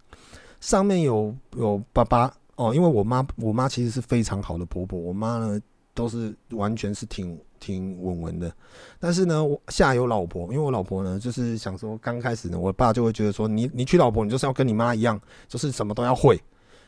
[0.60, 5.60] 上面有有爸爸哦，因为我妈我妈其实是非常好的婆婆，我妈呢
[5.94, 7.38] 都是完全是挺。
[7.62, 8.52] 挺稳稳的，
[8.98, 16.36] 但是呢，我下有老婆，因为我老婆呢，就是想说，刚开始呢，我爸就会觉得说，你你娶老婆，你就是要跟你妈一样，就是什么都要会。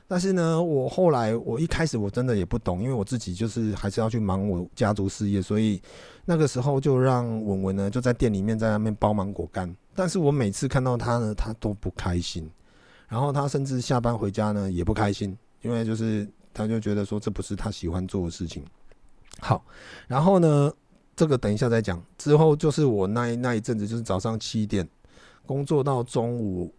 [0.09, 5.81] 但是呢，我后来我一开始我真的也不懂，因为我自己就是还是要去忙我家族事业，所以
[6.25, 9.73] 那个时候就让文文呢就在店里面在那边包芒果干。
[9.95, 12.51] 但是我每次看到他呢，他都不开心，
[13.07, 18.65] 然后他甚至下班回家呢也不开心，因为就是他就觉得说，这不是他喜欢做的事情。
[19.41, 19.65] 好，
[20.09, 20.73] 然后呢，
[21.15, 22.03] 这个等一下再讲。
[22.17, 24.89] 之后就是我那一那一阵子，就是早上七点
[25.45, 26.73] 工作到中午，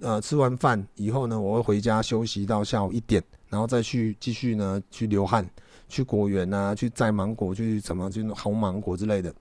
[0.00, 5.48] 呃，吃完饭以后呢，我会回家休息到下午一点，然后再去继续呢去流汗，
[5.88, 9.34] 去果园啊，去摘芒果，去怎么去烘芒果之类的，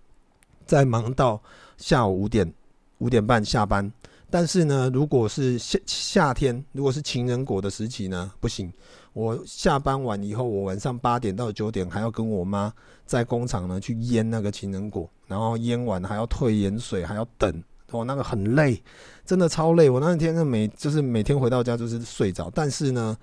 [0.65, 1.39] 再忙到
[1.77, 2.51] 下午五点
[2.97, 3.91] 五点半下班。
[4.29, 8.71] 但是呢，如果是夏夏天，如果是情人果的时期呢，不行。
[9.13, 12.71] 我下班晚以后，我晚上八点到九点还要跟我妈
[13.05, 18.79] 在工厂呢去腌那个情人果，然后腌完还要退盐水，还要等，哦，那个很累，
[19.25, 19.89] 真的超累。
[19.89, 23.17] 我那天呢每就是每天回到家就是睡着，但是呢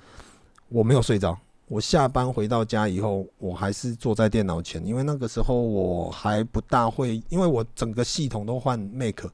[0.68, 1.38] 我没有睡着。
[1.68, 9.26] 我下班回到家以后，我还是坐在电脑前，因为那个时候我还不大会，因为我整个系统都换 Mac。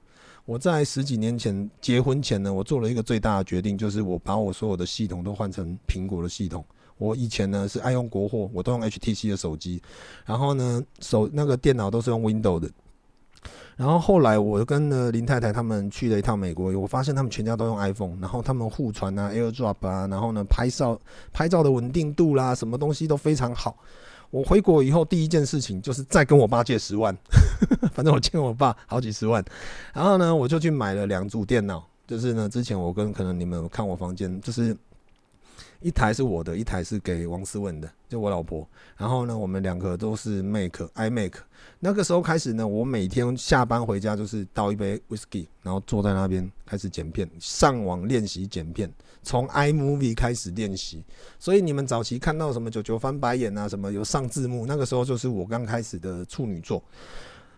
[0.51, 6.65] 我在十几年前结婚前呢，我做了一个最大的决定，就是我把我所有的系统都换成苹果的系统。
[6.99, 9.81] 我以前呢是爱用国货，我都用 HTC 的手机，
[10.27, 12.69] 然后呢手那个电脑都是用 Windows 的。
[13.77, 21.01] 然后后来我跟呢林太太他们去了一趟美国，我发现他们全家都用 iPhone，然后他们互传啊 AirDrop 啊，然后呢拍照
[21.33, 23.77] 拍照的稳定度啦，什么东西都非常好。
[24.31, 27.17] 我回国以后第一件事情就是再跟我爸借十万，
[27.93, 29.45] 反正我欠我爸好几十万，
[29.93, 34.77] 然后呢，我就去买了两组电脑，就是呢，之前我跟可能你们看我房间，就是
[35.81, 38.67] 一台是我的，一台是给王思文的，就我老婆。
[38.97, 41.33] 然后呢，我们两个都是 Mac iMac。
[41.81, 51.05] 那个时候开始呢，我每天下班回家就是倒一杯 Whisky，然后坐在那边开始剪片，上网练习剪片，从 iMovie 开始练习。
[51.39, 56.83] 所以你们早期看到什么九九翻白眼啊，什么有上字幕，那个时候就是我刚开始的处女作。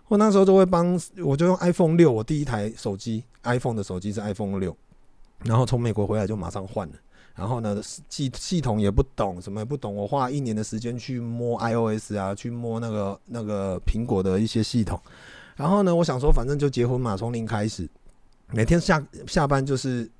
[0.09, 4.77] 我那时候就会帮，我就用 iPhone 六，我第一台手机 iPhone 的手机是 iPhone 六，
[5.44, 6.94] 然后从美国回来就马上换了。
[7.35, 9.96] 然后呢，系系统也不懂，什么也不懂。
[9.96, 15.01] 我花一年的时间去摸 iOS 啊，去摸那个那个苹果的一些系统。
[15.57, 17.88] 然后呢，我想说，反正就结婚嘛，从零开始，
[18.51, 20.11] 每天下下班就是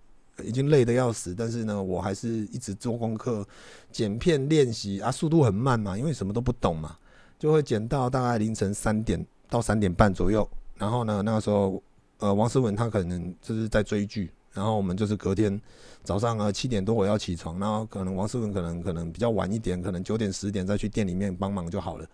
[0.43, 3.47] 已经累得要死，但是呢，我还是一直做功课、
[3.91, 6.97] 剪片练习啊，速度很慢嘛，因为什么都不懂嘛，
[7.39, 10.49] 就会剪到大概凌晨三点到三点半左右。
[10.77, 11.83] 然后呢，那个时候，
[12.19, 14.31] 呃，王思文他可能就是在追剧。
[14.55, 15.59] 然后我们就是隔天
[16.05, 22.07] 早上啊七点多我要起床，然后可能王思文可能可能比较晚一点，可能九点十点再去店里面帮忙就好了，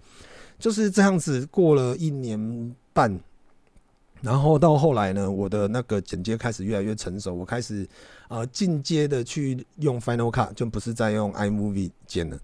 [0.57, 3.19] 就是这样子过了一年半，
[4.21, 7.85] 然后到后来呢，我的那个剪接开始越来越成熟，我开始
[8.29, 12.38] 呃进阶的去用 Final Cut，就不是在用 iMovie 剪了，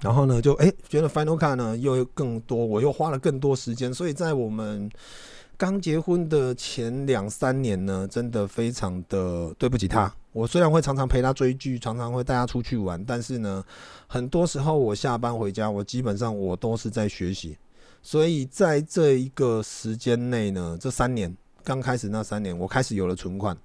[0.00, 4.90] 然后呢就哎觉得 Final Cut 呢又更多，我又花了更多时间，所以在我们。
[5.56, 10.12] 刚结婚的前两三年呢，真的非常的对不起他。
[10.32, 13.64] 我虽然会常常陪他追剧，常常会带他出去玩，但是呢，
[14.08, 17.56] 很多时候我下班回家，我基本上我都是在学习。
[18.02, 23.56] 所以在这一个时间内呢，这三年刚开始那三年，我开始有了存款，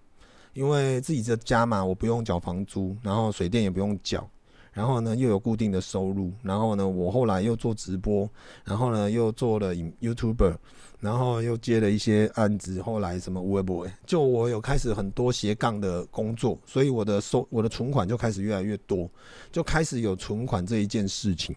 [0.60, 4.30] 因为自己的家嘛，我不用缴房租，然后水电也不用缴。
[4.74, 6.34] 然后呢，又有固定的收入。
[6.44, 8.30] 然后呢，我后来又做直播，
[8.66, 10.58] 然后呢，又做了 YouTuber，
[11.00, 12.82] 然后又接了一些案子。
[12.82, 19.10] 后来什么 Web，就我有开始很多斜杠的工作，所以我的收我的存款就开始越来越多，
[19.54, 21.56] 就开始有存款这一件事情。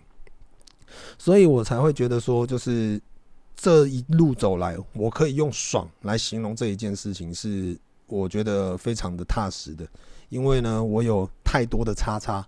[1.19, 3.03] 所以我才会觉得说，就是
[3.57, 9.87] 这一路走来，我可以用爽来形容这一件事情，是我觉得非常的踏实的，
[10.29, 12.47] 因为呢，我有太多的叉叉。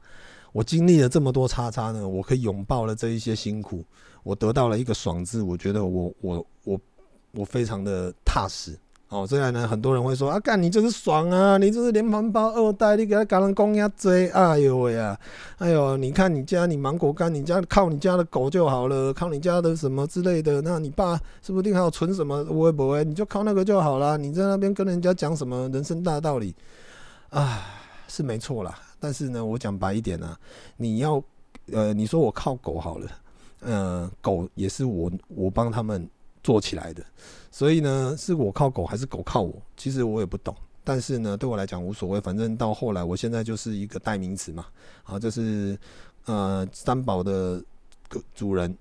[0.52, 3.84] 我经历了这么多叉叉呢，我可以拥抱了这一些辛苦，
[4.22, 6.80] 我得到了一个爽字，我觉得我我我
[7.32, 8.78] 我非常的踏实
[9.14, 9.26] 哦。
[9.26, 15.18] 虽然呢，很多人会说啊，干你就是爽啊，你就是连环包二代，你给他搞人公鸭追，哎呦喂呀，
[15.58, 24.18] 哎呦，你看你家你芒果干，你家靠你家的狗就好了，靠你家的什么之类的，那你爸说不是定还有存什么微博，你就靠那个就好了。
[24.18, 26.54] 你在那边跟人家讲什么人生大道理
[27.30, 27.62] 啊，
[28.08, 28.74] 是没错啦。
[28.98, 30.36] 但是呢，我讲白一点啊，
[30.76, 31.22] 你要，
[31.72, 33.06] 呃，你说我靠狗好了，
[33.60, 36.08] 呃，狗也是我我帮他们
[36.44, 37.04] 做起来的，
[37.50, 40.54] 所以呢，是我靠狗还是狗靠我，其实我也不懂。
[40.84, 44.66] 但是呢，对我来讲无所谓，反正到后来，我现在就是一个代名词嘛，
[45.02, 45.76] 好，就是
[46.26, 47.60] 呃三宝的
[48.34, 48.76] 主人，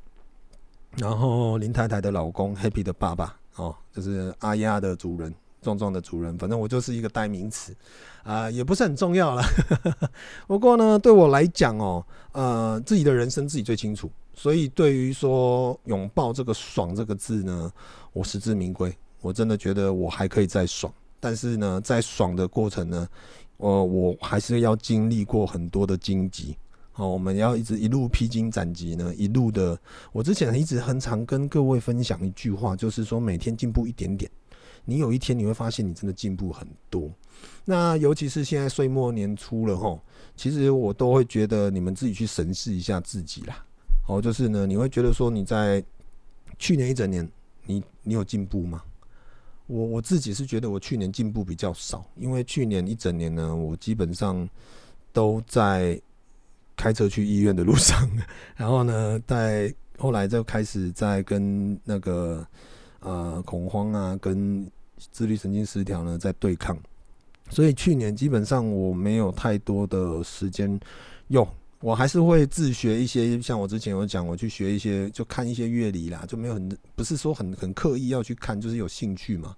[0.98, 5.34] 然后林太太的老公，Happy 的爸爸，哦，就是阿丫的主人。
[5.64, 7.74] 壮壮的主人，反正我就是一个代名词，
[8.24, 9.42] 啊、也不是很重要了。
[10.46, 17.72] 不过呢，对我来讲哦，呃，自己的人生自己最清楚，所以对于说拥抱这个“爽”这个字呢，
[18.14, 18.96] 我实至名归。
[19.22, 23.08] 我真的觉得我还可以再爽，但是呢，在爽的过程呢，
[23.58, 26.58] 呃，我还是要经历过很多的荆棘。
[26.92, 29.80] 好，我们要一直一路披荆斩棘呢，一路的。
[30.12, 34.30] 我之前一直很常跟各位分享一句话，就是说每天进步一点点。
[34.86, 37.10] 你有一天你会发现你真的进步很多，
[37.64, 40.02] 那尤其是现在岁末年初了吼，
[40.36, 43.64] 其实我都会觉得你们自己去审视一下自己啦。
[44.08, 45.84] 哦，就是呢，你会觉得说你在
[46.58, 47.28] 去年一整年，
[47.66, 48.84] 你你有进步吗？
[49.68, 54.48] 我我自己是觉得我去年进步比较少，因为去年一整年呢，我基本上
[55.12, 56.00] 都在
[56.76, 58.10] 开车去医院的路上，
[58.56, 62.46] 然后呢，在后来就开始在跟那个。
[63.06, 64.66] 呃，恐慌啊，跟
[65.12, 66.78] 自律神经失调呢在对抗，
[67.50, 70.80] 所以去年基本上我没有太多的时间
[71.28, 71.46] 用，
[71.84, 79.54] 我还是会自学一些，像我之前有讲，我去学一些，就看一些乐理啦，就没有很不是说很很刻意要去看，就是有兴趣嘛。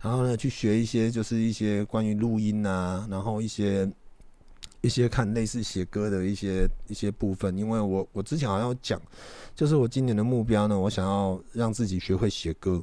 [0.00, 3.86] 然后呢，去学一些，就是一些关于录音啊，然后一些
[4.80, 8.98] 一些看类似写歌的一些一些部分，因为我我之前好像讲。
[9.54, 12.82] 就是我今年的目标呢，我想要让自己学会写歌，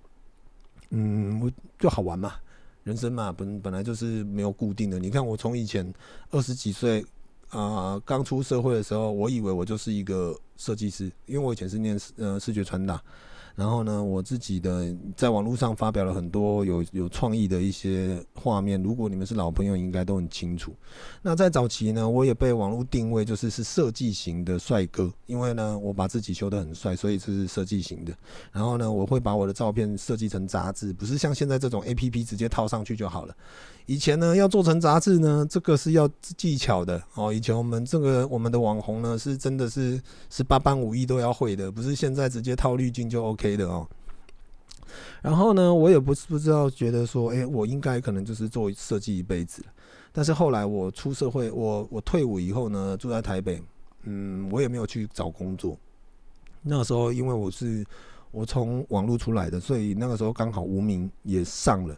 [0.91, 2.35] 嗯，我就好玩嘛，
[2.83, 4.99] 人生嘛，本本来就是没有固定的。
[4.99, 5.91] 你看我从以前
[6.29, 7.03] 二十几岁
[7.53, 13.01] 啊，刚出社会的时候，我以为我就是一个设计师，因为我以前是念视呃视觉传达，
[13.55, 18.81] 然后呢，我自己的在网络上发表了很多有有创意的一些画面。
[18.81, 20.73] 如果你们是老朋友，应该都很清楚。
[21.21, 28.11] 那在早期呢，我也被网络定位就是是设计型的帅哥，因为呢，我把自己修得很帅，所以是设计型的。
[28.51, 33.35] 然后呢，我会把我的照片设计成杂志，不是像现在这种 APP 直接套上去就好了。
[33.85, 37.33] 以前呢，要做成杂志呢，这个是要技巧的哦。
[37.33, 43.57] 以前我们这个我们的网红呢，是真的是十八般武艺都要会的，不是现在直接套滤镜就 OK。
[43.57, 43.87] 的哦，
[45.21, 49.63] 然后呢，我也不是不知道，觉得说，哎，我应该可能就是做设计一辈子。
[50.11, 53.61] 但是后来我出社会，我我退伍以后呢，住在台北，
[54.03, 55.77] 嗯，我也没有去找工作。
[56.61, 57.83] 那个时候，因为我是
[58.31, 61.95] 我从网络出来的，所以那个时候刚好无名也上了，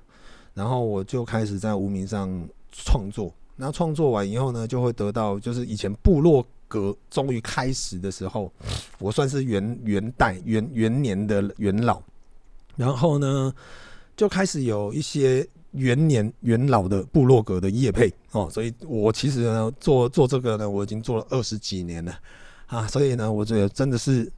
[0.55, 2.27] 然后我就开始在无名上
[2.71, 3.31] 创作。
[3.55, 6.43] 那创作完以后呢，就会得到就是以前部落。
[6.67, 8.51] 格终于开始的时候，
[8.97, 12.01] 我算是元元代元元年的元老，
[12.75, 13.53] 然后呢，
[14.17, 22.19] 就开始有一些元年元老的部落格的业配哦，所以我其实呢做做这个呢，我已经做了二十几年了
[22.65, 24.29] 啊，所以呢，我觉得真的是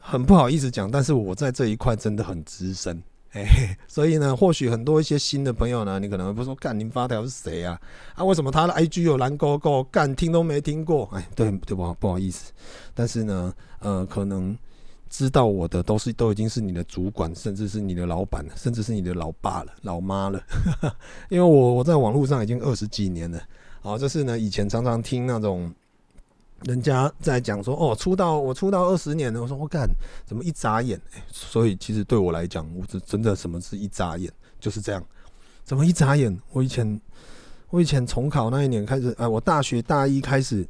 [0.00, 3.00] 很不好意思讲，但是我在这一块真的很资深。
[3.34, 7.80] 哎，所以呢，或许很多一些新的朋友呢，你可能会不说，干您发条是谁啊？
[8.14, 9.82] 啊，为什么他的 IG 有蓝勾勾？
[9.84, 11.08] 干听都没听过？
[11.14, 12.52] 哎，对对不好不好意思，
[12.94, 14.54] 但是呢，呃，可能
[15.08, 20.38] 知道我的都是都已经是你的主管，甚至是你的老板了，甚至是你的老爸了、老妈了，
[21.30, 23.42] 因为我我在网络上已经二十几年了，
[23.80, 25.72] 好，就是呢，以前常常听那种。
[26.64, 29.88] 人家在讲说哦，出道我出道二十年了，我说我干，
[30.24, 31.00] 怎么一眨眼？
[31.14, 35.04] 欸，所以其实对我来讲，我这真的什么是一眨眼，就是这样。
[35.64, 36.36] 怎么一眨眼？
[36.52, 37.00] 我以前
[37.70, 40.66] 我以前重考那一年开始，哎，我大学大一开始，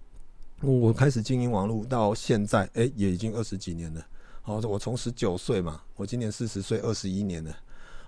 [0.61, 4.07] 我开始经营网络，到现在，哎，也已经二十几年了。
[4.45, 7.57] 哦，我从十九岁嘛，我今年四十岁，二十一年了。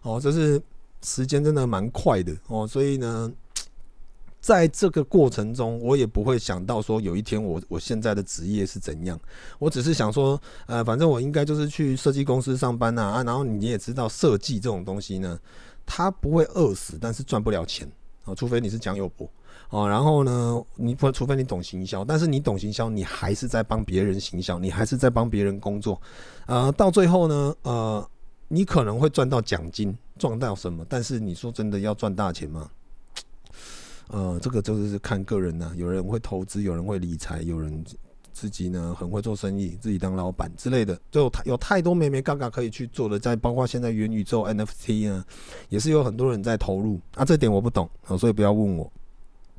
[0.03, 0.61] 哦，这是
[1.03, 3.33] 时间真的蛮快的哦，所以呢。
[4.45, 9.19] 在这个过程中，我也不会想到说有一天我我现在的职业是怎样。
[9.59, 15.41] 我只是想说，呃，反正我应该就是去设计公司上班啊，然后你也知道，设计这种东西呢，
[15.87, 17.91] 它不会饿死，但是赚不了钱
[18.27, 19.27] 啊，除非你是蒋友柏
[19.71, 19.89] 哦。
[19.89, 25.99] 然后呢，你不除非你懂行销，但是你懂行销，你还是在帮别人行销，你还是在帮别人工作。
[26.45, 28.07] 呃，到最后呢，呃，
[28.49, 30.85] 你可能会赚到奖金，赚到什么？
[30.87, 32.69] 但是你说真的要赚大钱吗？
[34.09, 37.85] 呃，这个就是看个人呐、有人会投资，有人会理财，有人
[38.33, 43.19] 自己呢很会做生意，自己当老板之类的，就有太有太多眉眉角角可以去做的。
[43.19, 45.25] 在包括现在元宇宙 NFT 呢，
[45.69, 47.25] 也是有很多人在投入啊。
[47.25, 48.93] 这点我不懂啊，所以不要问我。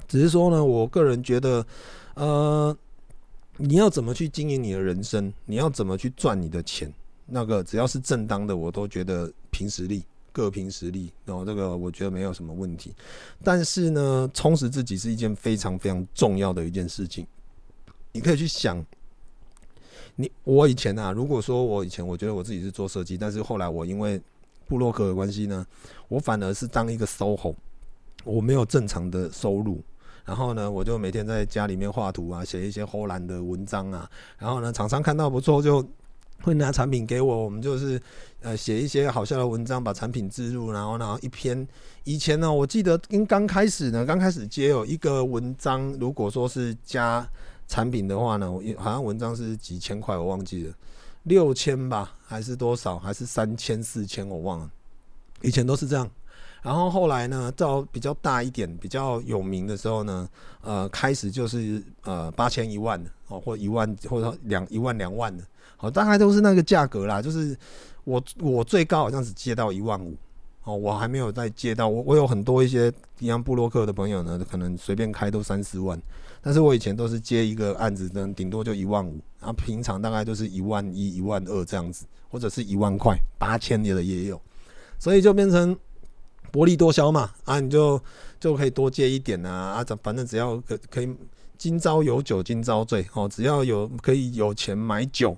[0.07, 1.65] 只是说呢，我个人觉得，
[2.13, 2.77] 呃，
[3.57, 6.93] 你要怎么去经营你的人生，你要怎么去赚你的钱，
[7.25, 10.03] 那个只要是正当的，我都觉得凭实力。
[10.35, 12.93] 各凭实力，然后这个我觉得没有什么问题。
[13.41, 17.25] 但是呢，充实自己是一件非常非常重要的一件事情。
[18.11, 18.85] 你可以去想，
[20.17, 24.21] 你我以前啊，如果说我以前我觉得我自己是做设计，但是后来我因为
[24.67, 25.65] 布洛克的关系呢，
[26.09, 27.55] 我反而是当一个 SOHO，
[28.25, 29.81] 我没有正常的收入。
[30.25, 34.11] 然后呢，我就每天在家里面画图啊，写一些唬烂的文章啊。
[34.37, 35.87] 然后呢，厂商看到不错就。
[36.45, 37.99] 会拿产品给我，我们就是
[38.41, 41.67] 呃写一些好笑的文章，把产品置入，然后然后一篇。
[42.03, 47.27] 以前呢，我记得因刚开始呢，刚开始接有一个文章，如果说是加
[47.67, 50.73] 产品的话呢，我好像文章是几千块，我忘记了，
[51.23, 54.69] 六千吧，还是多少，还是三千四千，我忘了。
[55.41, 56.07] 以前都是这样。
[56.61, 60.29] 然后后来呢，到比较大一点、比较有名的时候呢，
[60.61, 65.43] 呃，开始就是呃八千一万的哦，或一万，或者两一万两万的。
[65.77, 67.21] 好，大概都是那个价格啦。
[67.21, 67.57] 就是
[68.03, 70.15] 我我最高好像只借到一万五，
[70.63, 71.87] 哦，我还没有再借到。
[71.87, 76.01] 我我有很多一些一样部落客的朋友呢，可能随便开都三四万。
[76.41, 84.39] 但是我以前都是接一个案子呢，顶多就一万五，然后平常大概都是一万一、一万二这样子，或者是一万块、八千的也有。
[84.99, 85.75] 所以就变成
[86.51, 87.99] 薄利多销嘛，啊，你就
[88.39, 91.15] 就可以多借一点啊，啊，反正只要可可以，
[91.57, 95.35] 今朝有酒今朝醉，哦，只要有可以有钱买酒。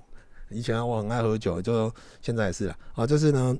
[0.50, 3.06] 以前我很爱喝酒，就现在也是了啊。
[3.06, 3.56] 就是呢，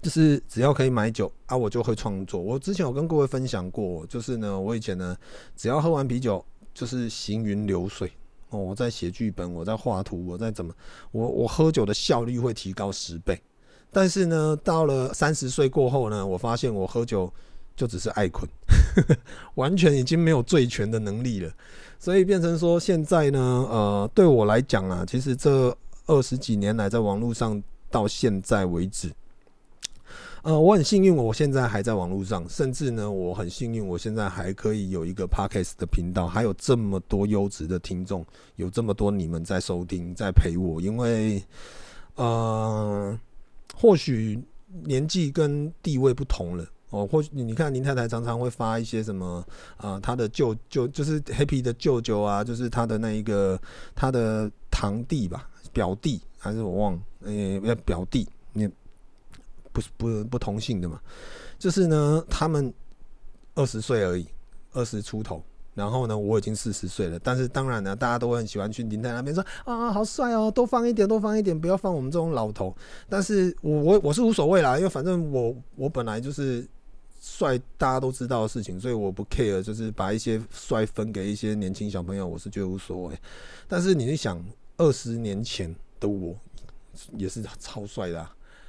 [0.00, 2.40] 就是只要可以买酒啊，我就会创作。
[2.40, 5.16] 我之前有跟各位分享过，就是呢，我以前呢，
[5.56, 8.12] 只要喝完啤酒，就是行云流水
[8.50, 8.58] 哦。
[8.58, 10.72] 我在写剧本，我在画图，我在怎么，
[11.10, 13.40] 我我喝酒的效率会提高十倍。
[13.90, 17.32] 但是呢，到了三十岁过后呢，我发现我喝酒
[17.74, 18.48] 就只是爱困，
[19.56, 21.52] 完全已经没有醉拳的能力了。
[21.98, 23.38] 所以变成说，现在呢，
[23.70, 25.76] 呃，对我来讲啊，其实这。
[26.06, 29.12] 二十几年来，在网络上到现在为止。
[30.42, 40.80] 呃，我很幸运，我现在还在网络上，甚至呢，我很幸运，我现在还可以有一个 podcast 的频道，还有这么多优质的听众，有这么多你们在收听，在陪我。
[40.80, 41.42] 因为，
[42.14, 43.18] 呃，
[43.74, 44.40] 或许
[44.84, 49.44] 年纪跟地位不同了哦，或许你看林太太常常会发一些什么
[49.76, 53.60] 啊、呃，他的舅舅就是 Happy 的舅舅啊，就是他的那一个
[53.96, 58.66] 他的堂弟吧，表弟还是我忘了，呃、欸，表弟你。
[59.72, 60.98] 不是不不同姓的嘛，
[61.58, 62.72] 就是呢，他们
[63.54, 64.26] 二十岁而已，
[64.72, 67.18] 二十出头，然后呢，我已经四十岁了。
[67.18, 72.74] 但是当然呢，大家都很喜欢去林泰那边说啊，好帅哦，多放一点，多放一点，不要放我们这种老头。
[73.06, 76.66] 但是我我我是无所谓啦，因为反正我我本来就是
[77.20, 83.18] 帅，大家都知道的事情，所以我不 care，就是把一些帅分给一些年轻小朋友，我是觉得无所谓。
[83.68, 84.42] 但是你是想，
[84.76, 86.34] 二十年前的我
[87.16, 88.28] 也是超帅的。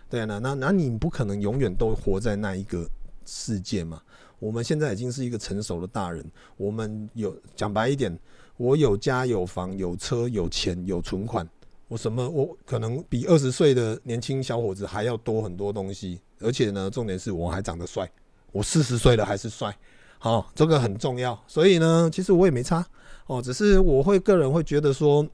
[0.10, 2.88] 对啊，那那那你不可能永远都活在那一个
[3.26, 4.01] 世界嘛？
[4.39, 6.24] 我们现在已经是一个成熟的大人，
[6.55, 8.18] 我们有讲白一点，
[8.55, 11.45] 我有家有房有车有钱有存款，
[11.88, 18.10] 我什么我可能比二十岁的年轻小伙子还要多很多东西，而且呢，重点是我还长得帅，
[18.51, 19.76] 我四十岁了还是帅，
[20.20, 21.38] 好，这个很重要。
[21.47, 22.86] 所以呢，其实我也没差
[23.26, 25.28] 哦，只是我会个人会觉得说，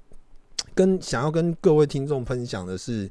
[0.76, 3.10] 跟想要跟各位听众分享的是。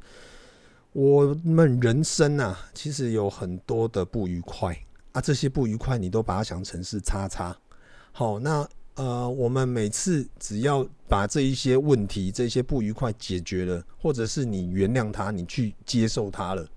[0.95, 4.79] 我们人生啊，其实有很多的不愉快
[5.13, 7.57] 啊，这些不愉快你都把它想成是叉叉。
[8.13, 16.69] 好，那呃，我们每次只要把这一些问题、这些不愉快解决了，或者是你原谅他，你去接受他了，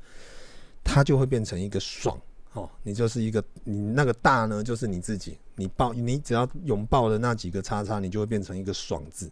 [0.81, 2.17] 他就会变成一个爽。
[2.55, 5.37] 哦，你就是一个，你那个大呢，就是你自己。
[5.57, 9.31] 你抱，你只要拥抱的那几个叉叉，你就会变成一个爽字。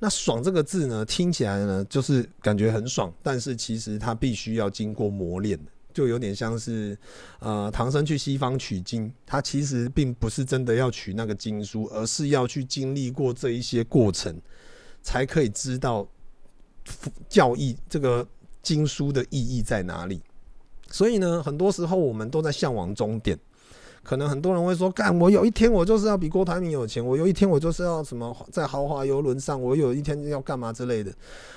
[0.00, 5.56] 那爽这个字呢，听起来呢，就是感觉很爽，但是其实它必须要经过磨练，
[5.94, 6.98] 就有点像是，
[7.38, 14.40] 呃，唐僧去西方取经，他其实并不是真的要取那个经书，而是要去经历过这一些过程，
[15.02, 16.04] 才可以知道
[17.28, 18.26] 教义这个
[18.60, 20.20] 经书的意义在哪里。
[20.90, 23.38] 所以呢，很多时候我们都在向往终点。
[24.02, 31.12] 可能很多人会说：“干，我有一天我就是要比郭台铭有钱，我有一天我就是要什么在豪华游轮上，我有一天要干嘛之类的。”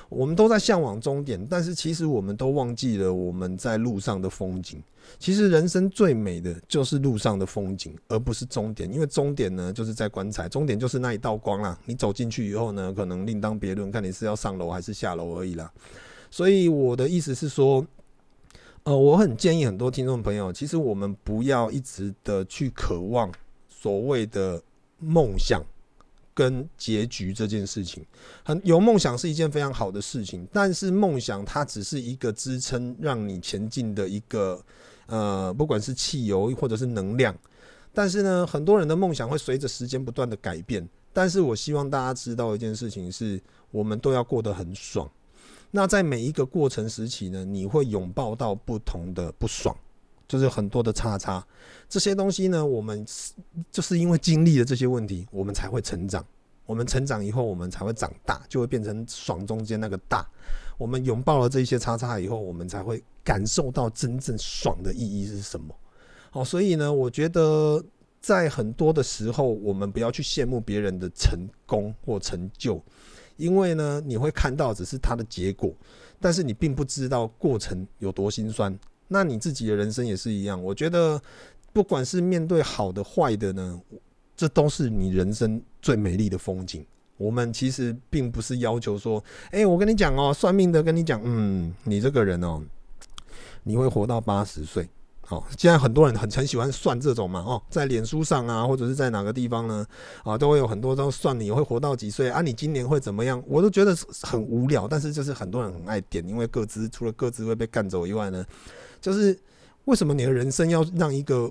[0.09, 4.83] 我们都在向往终点，但是其实我们都忘记了我们在路上的风景。
[5.17, 8.91] 其实人生最美的就是路上的风景，而不是终点。
[8.93, 11.79] 因为终点呢，就是在棺材，终点就是那一道光啦。
[11.85, 15.71] 你走进去以后呢，可能另当别论，看你是要上楼还是下楼而已啦。
[16.29, 17.85] 所以我的意思是说。
[18.83, 23.31] 呃，我很建议很多听众朋友，其实我们不要一直的去渴望
[23.69, 24.61] 所谓的
[24.99, 25.63] 梦想
[26.33, 28.05] 跟结局这件事情。
[28.43, 34.61] 很有梦想是一件非常好的事情，但是梦想它只是一个支撑让你前进的一个
[35.05, 37.33] 呃，不管是汽油或者是能量。
[37.93, 40.85] 但是呢，很多人的梦想会随着时间不断的改变。
[41.13, 43.39] 但是我希望大家知道一件事情是，
[43.71, 45.09] 我们都要过得很爽。
[45.75, 49.75] 那在每一个过程时期呢，你会拥抱到不同的不爽，
[50.27, 51.43] 就是很多的叉叉，
[51.89, 53.03] 这些东西呢，我们
[53.71, 56.23] 就是因为经历了这些问题，我们才会成长。
[56.67, 60.23] 我们成长以后，我们才会长大，就会变成爽中间那个大。
[60.77, 65.75] 我们拥抱了这些叉叉以后，我们才会感受到真正爽的意义是什么。
[66.29, 67.83] 好，所以呢，我觉得
[68.21, 72.79] 在很多的时候，我们不要去羡慕别人的成功或成就。
[73.37, 75.73] 因为呢，你会看到只是它的结果，
[76.19, 78.77] 但是你并不知道过程有多心酸。
[79.07, 80.61] 那你自己的人生也是一样。
[80.63, 81.21] 我觉得，
[81.71, 83.81] 不管是面对好的坏的呢，
[84.35, 86.85] 这都是你人生最美丽的风景。
[87.17, 92.61] 我们其实并不是要求说，哎，我跟你讲哦，算命的跟你讲，嗯，你这个人哦，
[93.63, 94.89] 你会活到八十岁。
[95.25, 99.85] 好，现在很多人很很喜欢算这种嘛，哦，在脸书上啊，或者是在哪个地方呢，
[100.23, 103.41] 啊，都会有很多都算你会活到几岁啊，你今年会怎么样？
[103.47, 108.45] 我都觉得很无聊，但是就是很多人很爱点，因为各自除了各自会被干走以外呢，
[108.99, 109.39] 就是
[109.85, 111.49] 为什么你的人生要让一个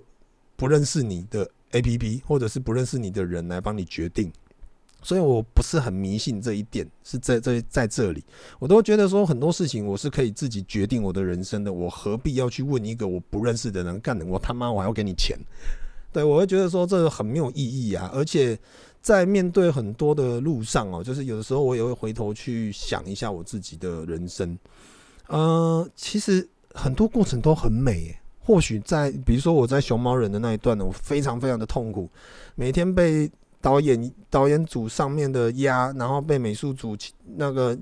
[0.55, 4.31] 不认识你的 APP 或者是不认识你的人来帮你决定？
[5.03, 8.25] 所以我不是很迷信这一点，是在在在这里，
[8.61, 14.25] 我都觉得说很多事情我是可以自己决定我的人生的，我何必要去问一个我不认识的人干的？
[14.25, 15.37] 我他妈我还要给你钱？
[16.13, 18.09] 对，我会觉得说这个很没有意义啊！
[18.15, 18.57] 而且
[19.01, 24.57] 在面对很多的路上哦，就是有的时候我也会回头去想一下我自己的人生，
[25.27, 28.17] 呃，其实很多过程都很美。
[28.45, 32.09] 或许在比如说我在熊猫人的那一段呢，我非常非常的痛苦，
[32.55, 33.29] 每天被。
[33.63, 36.95] 导演导演组上面的压，然后被美术组
[37.37, 37.79] 那个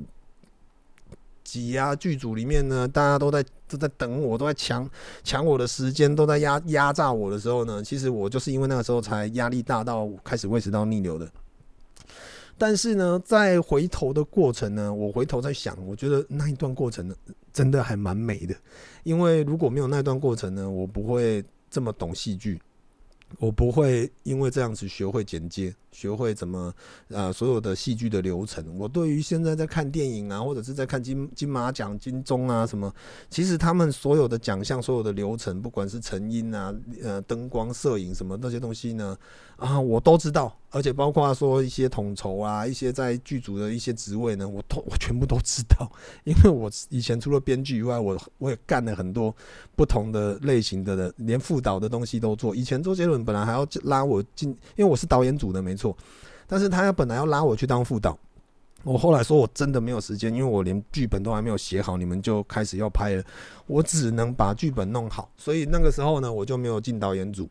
[1.42, 4.88] 挤压，剧组里面呢，大家都在都在等我，都在抢
[5.24, 11.28] 抢我的时间，都在压压榨我的时候呢，其实我就是因为那个时候才压力大到开始胃食道逆流的。
[12.58, 17.14] 但是呢，在回头的过程呢，我回头在想，我觉得那一段过程呢，
[17.54, 18.54] 真的还蛮美的。
[19.02, 22.60] 因为如果没有那段过程呢，我不会这么懂戏剧，
[23.38, 25.74] 我不会因为这样子学会剪接。
[25.92, 26.72] 学会怎么
[27.12, 28.64] 啊所有的戏剧的流程。
[28.78, 32.94] 我对于现在在看电影啊，或者是在看金金马奖、金钟啊什么，
[33.28, 36.72] 其实他们所有的奖项、所有的流程，不管是成音啊、
[37.02, 39.18] 呃灯光、摄影什么那些东西呢，
[39.56, 40.56] 啊我都知道。
[40.70, 45.90] 而且包括说一些统筹啊，一些在剧组的一些职位呢，我都我全部都知道。
[46.22, 49.34] 因为我以前除了编剧以外，我我也干了很多
[49.74, 52.54] 不同的类型的，连副导的东西都做。
[52.54, 55.74] 以前周杰伦本来还要拉我进，因为我是导演组的，没。
[55.80, 55.96] 错，
[56.46, 58.18] 但是他要本来要拉我去当副导，
[58.84, 63.24] 我后来说我真的没有时间，因为我连剧本都还没有写好，你们就开始要拍了，
[63.66, 67.48] 我只能把剧本弄好，所以那个时候呢，我就没有进导演组。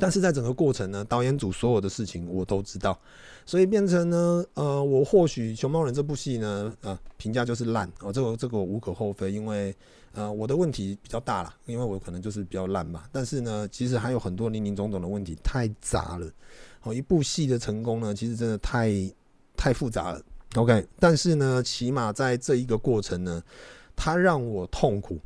[0.00, 2.98] 但是在整个过程呢，导演组所有的事情我都知道，
[3.44, 9.74] 所以变成呢，呃，我或许《熊猫人》这部戏呢，呃，评价就是烂哦，这个这个无可厚非，因为
[10.12, 13.04] 呃我的问题比较大啦，因为我可能就是比较烂嘛。
[13.12, 16.30] 但是呢，其实还有很多林林总总的问题，太杂了。
[16.82, 18.90] 哦，一部戏的成功呢，其实真的太
[19.56, 20.20] 太复杂了。
[20.56, 23.42] OK，但是呢，起码在这一个过程呢，
[23.94, 25.18] 它让我痛苦，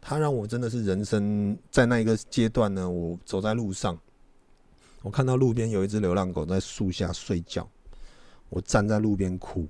[0.00, 3.96] 它让我真的是人生在那一个阶段呢，我走在路上，
[5.02, 7.68] 我看到路边有一只流浪狗在树下睡觉，
[8.48, 9.66] 我站在路边哭，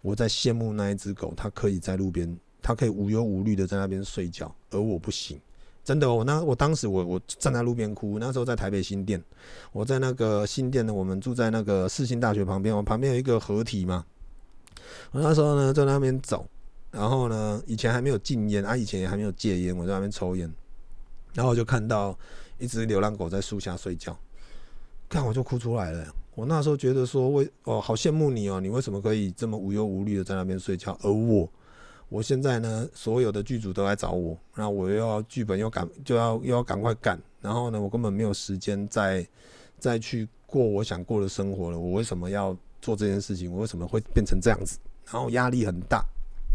[0.00, 5.38] 我在羡慕那一只狗，它可以在路边，它可以无忧无虑的在那边睡觉，而我不行。
[5.84, 8.18] 真的，我那我当时我我站在路边哭。
[8.18, 9.22] 那时候在台北新店，
[9.72, 14.04] 我在那个新店呢，我们住在那个世新大学旁边，我旁边有一个河堤嘛。
[15.12, 16.46] 我那时候呢在那边走，
[16.90, 20.52] 然后呢以前还没有禁烟啊，以前也还没有戒烟，我在那边抽烟，
[21.32, 22.18] 然后我就看到
[22.58, 24.14] 一只流浪狗在树下睡觉，
[25.08, 26.06] 看我就哭出来了。
[26.34, 31.48] 我那时候觉得说，为哦好羡慕你哦，你为什么可以这么无忧无虑的在那边睡觉，而我。
[32.10, 39.26] 我现在呢，所有的剧组都来找我，然后我又要剧本又赶，就要又要赶快干，然后呢，我根本没有时间再
[39.78, 41.78] 再去过我想过的生活了。
[41.78, 43.52] 我为什么要做这件事情？
[43.52, 44.78] 我为什么会变成这样子？
[45.04, 46.02] 然后压力很大，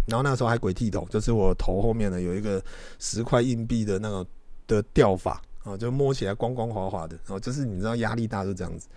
[0.07, 2.59] 然后那时候还鬼剃头，就是我头后面呢有一个
[2.97, 4.25] 十块硬币的那个
[4.65, 8.87] 的掉法啊，就摸起来光光滑滑的，然后就是你知道压力大是这样子。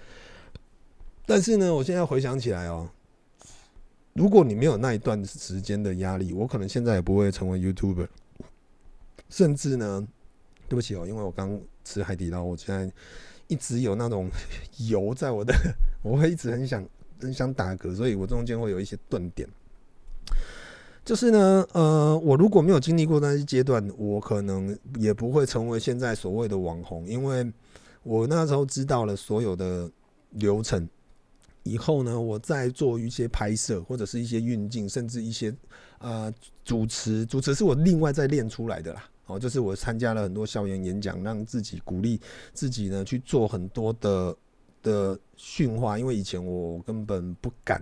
[1.25, 2.89] 但是呢，我现在回想起来哦。
[4.15, 8.09] 如果你没有那一段时间的压力，我可能现在也不会成为 YouTuber。
[9.29, 10.07] 甚至呢，
[10.69, 12.91] 对不起哦，因为我刚吃海底捞，我现在
[13.47, 14.31] 一直有那种
[14.89, 15.55] 油在我的，
[16.03, 16.87] 我会一直很想
[17.21, 19.49] 很想打嗝，所以我中间会有一些顿点。
[21.07, 27.49] 就是呢，呃，我如果没有经历过那些阶段，我可能也不会成为现在所谓的网红，因为
[28.03, 29.89] 我那时候知道了所有的
[30.31, 30.87] 流程。
[31.63, 35.55] 以后呢，我再做一些拍摄，或者是一些运镜，甚至一些
[35.99, 36.33] 呃
[36.65, 37.25] 主持。
[37.25, 39.09] 主持是我另外再练出来的啦。
[39.27, 42.21] 哦，就是我参加了很多校园演讲，让自己鼓励
[42.53, 44.37] 自己呢去做很多的
[44.83, 45.97] 的训话。
[45.97, 47.81] 因为以前我根本不敢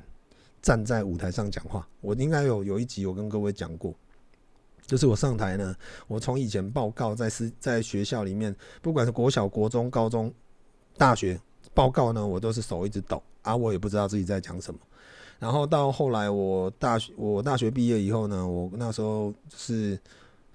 [0.64, 1.86] 站在舞台上讲话。
[2.00, 3.94] 我应该有有一集我跟各位讲过，
[4.86, 5.76] 就是我上台呢，
[6.08, 10.32] 我从以前报告在是在学校里面，不管是国小、国中、高中、
[10.96, 11.38] 大学
[11.74, 13.22] 报告呢，我都是手一直抖。
[13.42, 14.80] 啊，我也不知道自己在讲什么。
[15.38, 20.00] 然后到后来，我大学我大学毕业以后呢，我那时候是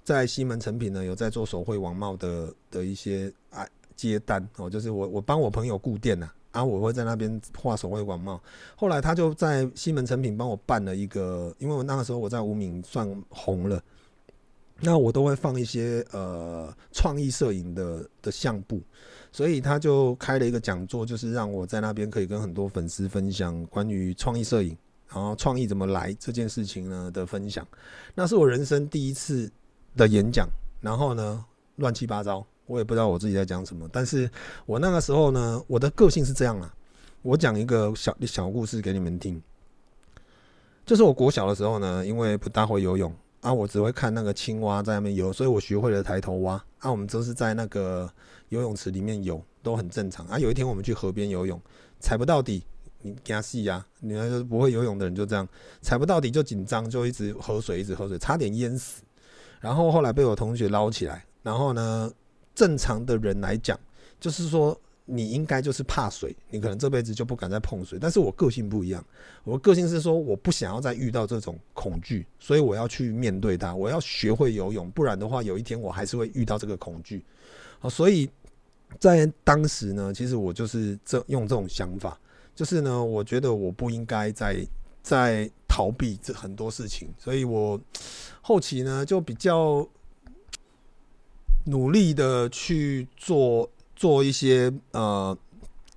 [0.02, 8.40] 在西门成品呢，有在做手绘网贸的的一些啊接单哦，就是我我帮我朋友顾店呐，啊，我会在那边画手绘网贸。
[8.76, 13.82] 后来他就在西门诚品帮我办了一个，因为我那个时候我在无名算红了，
[14.80, 18.80] 那我都会放一些呃创意摄影的的相簿。
[19.32, 24.76] 所以他就开了一个讲座，就是让我在那边可以跟很多粉丝分享关于创意摄影，
[25.08, 27.64] 然后创意怎么来这件事情呢的分享。
[28.12, 29.48] 那是我人生第一次
[29.96, 30.48] 的演讲，
[30.80, 31.44] 然后呢
[31.76, 33.88] 乱七八糟，我也不知道我自己在讲什么。
[33.92, 34.30] 但是
[34.64, 36.72] 我那个时候呢，我的个性是这样啦，
[37.22, 39.42] 我讲一个小小故事给你们听，
[40.86, 43.12] 就是我国小的时候呢，因为不大会游泳。
[43.40, 46.62] 啊，我只会看那个青蛙在那边游，所以我学会了抬头蛙。
[46.78, 48.06] 啊，我们都是在那个
[48.50, 50.26] 游泳池里面游，都很正常。
[50.26, 51.58] 啊，有一天我们去河边游泳，
[52.00, 52.62] 踩不到底，
[53.00, 53.82] 你惊死呀！
[54.00, 55.48] 你那个不会游泳的人就这样，
[55.80, 59.02] 踩不到底就紧张，就一直喝水，一直喝水，差点淹死。
[59.58, 61.24] 然后后来被我同学捞起来。
[61.42, 62.12] 然后呢，
[62.60, 63.80] 正常的人来讲，
[64.20, 67.98] 就是说你应该就是怕水，你可能这辈子就不敢再碰水。
[67.98, 69.02] 但是我个性不一样，
[69.44, 77.24] 我个性是说我不想要再遇到这种恐惧，所以我要去面对它，我要学会游泳，不然的话有一天我还是会遇到这个恐惧。
[77.78, 78.28] 好，所以
[78.98, 82.20] 在当时呢，其实我就是这用这种想法，
[82.54, 84.66] 就是呢，我觉得我不应该再
[85.02, 87.80] 再逃避这很多事情，所以我
[88.42, 89.88] 后期呢就比较
[91.64, 93.70] 努力的去做。
[94.00, 95.36] 做一些呃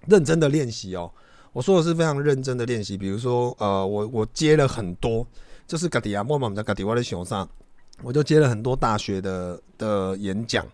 [0.08, 1.10] 认真的练习哦，
[1.54, 2.98] 我说的是非常认真的练习。
[2.98, 5.26] 比如说呃，我我接了很多，
[5.66, 7.48] 就是嘎迪亚莫嘛，在嘎迪瓦的熊上，
[8.02, 10.68] 我就接了很多大学的的演讲，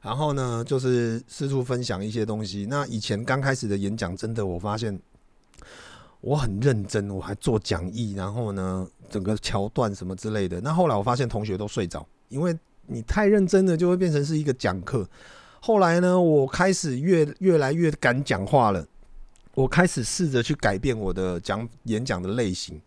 [0.00, 2.66] 然后呢，就是四处分享一些东西。
[2.68, 5.00] 那以前刚开始的演讲，真的我发现
[6.20, 10.60] 我很认真，我还做讲义，然后呢，整个桥段什么之类的。
[10.60, 15.08] 那后来我发现同学都睡着，因为你太认真了，就会变成是一个讲课。
[15.60, 18.86] 后来呢，我开始越越来越敢讲话了。
[19.54, 22.80] 我开始试着去改变我的讲演讲的类型，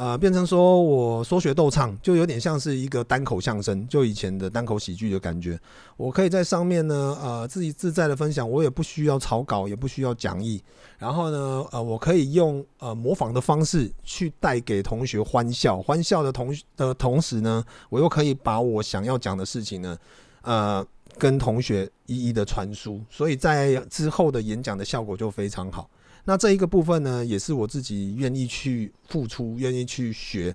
[0.00, 5.60] 呃，变成说我说学逗唱，就有点像是一个单口相声，就以前的单口喜剧的感觉。
[5.98, 10.62] 我可以在上面呢，呃，自己自在的分享，我也不需要草稿，也不需要讲义。
[10.96, 19.98] 然后呢，呃，我可以用呃模仿的方式去带给同学欢笑，欢笑的同的同时呢，我又可以把我想要讲的事情呢，
[20.40, 20.86] 呃。
[21.18, 25.90] 跟同学一一的传输，所以在之后的演讲的效果就非常好。
[26.24, 30.54] 那这一个部分呢，也是我自己愿意去付出、愿意去学。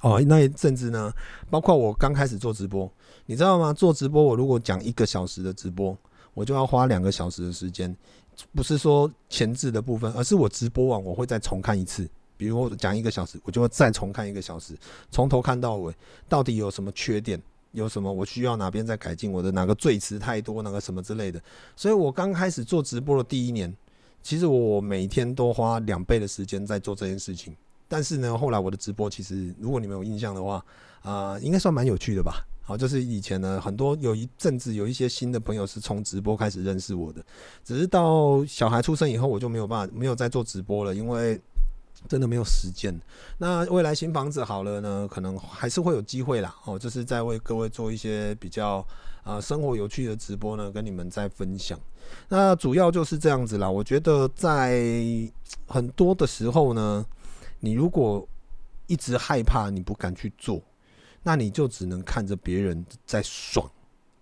[0.00, 1.12] 哦，那一阵子呢，
[1.48, 2.90] 包括我刚开始做直播，
[3.26, 3.72] 你知道吗？
[3.72, 5.96] 做直播，我如果讲一个小时的直播，
[6.34, 7.94] 我就要花两个小时的时间，
[8.54, 12.08] 不是说前置的部分，而是我直播完我会再重看一次。
[12.36, 14.76] 比如我讲一个小时，我就会再重看一个小时，
[15.10, 15.94] 从头看到尾，
[16.28, 17.40] 到底有什么缺点？
[17.70, 19.30] 有什么我需要哪边再改进？
[19.32, 21.40] 我的哪个赘词太多，哪个什么之类的。
[21.76, 23.72] 所以我刚开始做直播的第一年，
[24.22, 27.54] 其实我每天都花两倍的时间在做这件事情。
[27.88, 30.64] 但是呢，后来我的直播其实，如果你们有印象的话，
[31.02, 32.44] 啊、应该算蛮有趣的吧？
[32.62, 37.22] 好，就是以前呢，很多有一阵子有一些新的朋友是从直播开始认识我的，
[37.64, 41.40] 只是到小孩出生以后，我就没有办法没有再做直播了，因为。
[42.08, 42.92] 真的没有时间。
[43.38, 46.52] 那未来新房子好了呢，可能还是会有机会啦。
[46.64, 48.84] 哦，就是在为各位做一些比较
[49.22, 51.78] 啊生活有趣的直播呢，跟你们再分享。
[52.28, 53.70] 那主要就是这样子啦。
[53.70, 54.82] 我觉得在
[55.66, 57.06] 很多的时候呢，
[57.60, 58.26] 你如果
[58.86, 60.60] 一直害怕，你不敢去做，
[61.22, 63.70] 那你就只能看着别人在爽，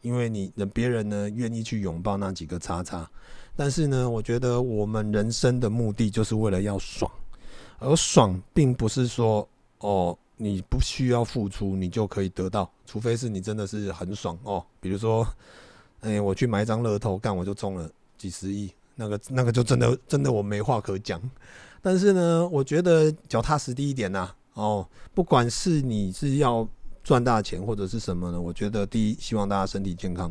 [0.03, 3.11] 因为你的别人呢愿意去拥抱那几个叉叉。
[3.57, 7.11] 但是呢，我觉得我们人生的目的就是为了要爽。
[7.79, 9.49] 而爽并不是说
[9.79, 14.65] 哦，你不需要付出，你就可以得到，除非是你真的是很爽哦。
[14.81, 15.27] 比如说，
[16.01, 17.87] 哎、我去买一张乐透，干我就中了
[18.17, 21.21] 几十亿，那个那个就真的真的我没话可讲。
[21.83, 26.67] 但是呢，我觉得脚踏实地一点呐、哦，不管是你是要
[27.05, 30.31] 赚大钱或者是什么呢，我觉得第一，希望大家身体健康；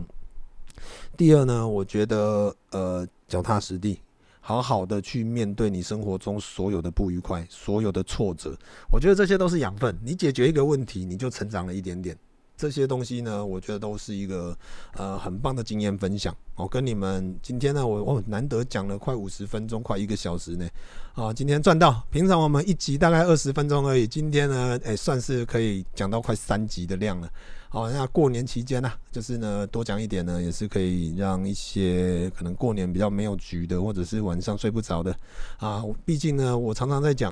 [1.15, 3.99] 第二呢，我觉得呃，脚踏实地。
[4.39, 8.57] 好好的去面对你生活中所有的不愉快，所有的挫折，
[8.91, 9.97] 我觉得这些都是养分。
[10.03, 12.17] 你解决一个问题，你就成长了一点点。
[12.57, 14.57] 这些东西呢，我觉得都是一个
[14.95, 16.35] 呃很棒的经验分享。
[16.55, 20.67] 我跟你们今天呢，我我难得讲了快五十分钟，快一个小时呢。
[21.13, 22.05] 啊，今天赚到。
[22.11, 27.29] 平常我们一集大概二十分钟而已，今天呢，诶、算是可以讲到快三集的量了。
[27.71, 35.15] 好，那过年期间呢、啊，就是呢多讲一点呢，也是可以让一些可能过年比较没有局的，或者是晚上睡不着的
[35.59, 35.83] 啊。
[36.03, 37.31] 毕竟呢，我常常在讲，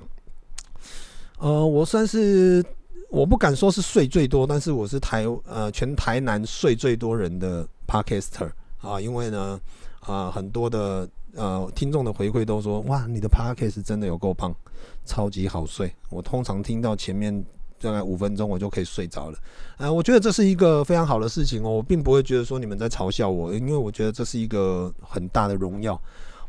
[1.40, 2.64] 呃，我算是
[3.10, 9.60] 我不敢说是睡最多，但是我是台呃全台南睡最多人的 Podcaster 啊，因为呢
[10.02, 14.56] 啊很多的呃听众的回馈都说，哇，你的 Podcast 真的有够棒，
[15.04, 15.92] 超级好睡。
[16.12, 17.44] 我通常听到前面。
[17.80, 19.38] 大概五分钟我就可以睡着了，
[19.78, 26.00] 呃，我觉得这是一个非常好的事情哦，我并不会觉得说你们在嘲笑我，因为我觉得这是一个很大的荣耀，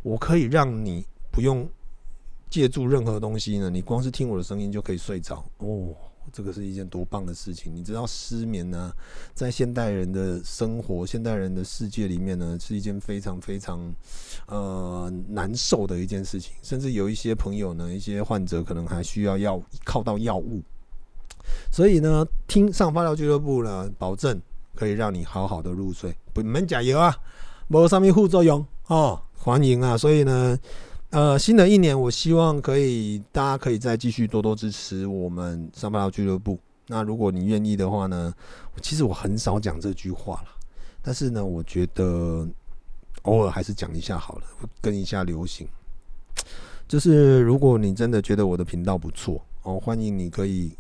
[0.03, 1.69] 我可以让你不用
[2.49, 5.95] 借助任何东西呢，你光是听我的声音就可以睡着哦，
[6.33, 7.71] 这个是一件多棒的事情。
[7.75, 8.91] 你知道失眠呢，
[9.35, 13.79] 在现代人的生活、现代人的世界里面呢，是一件非常非常
[14.47, 20.63] 呃难受的一件事情，甚至有一些朋友呢，一些患者可能还需要要靠到药物。
[21.71, 24.41] 所以呢，听上发条俱乐部呢，保证
[24.75, 26.17] 可以让你好好的入睡。
[26.33, 27.17] 不，你们加油啊！
[27.69, 29.97] 没有什么副作用哦，欢迎啊！
[29.97, 30.59] 所以呢，
[31.11, 36.59] 呃，新的一年，我希望可以大家可以再继续多多支持我们上发条俱乐部。
[36.87, 38.33] 那如果你愿意的话呢，
[38.81, 40.49] 其实我很少讲这句话了，
[41.03, 42.49] 但是呢，我觉得
[43.23, 44.45] 偶尔还是讲一下好了，
[44.81, 45.69] 跟一下流行。
[46.87, 50.73] 就是如果你真的觉得我的频道不错哦，欢迎你可以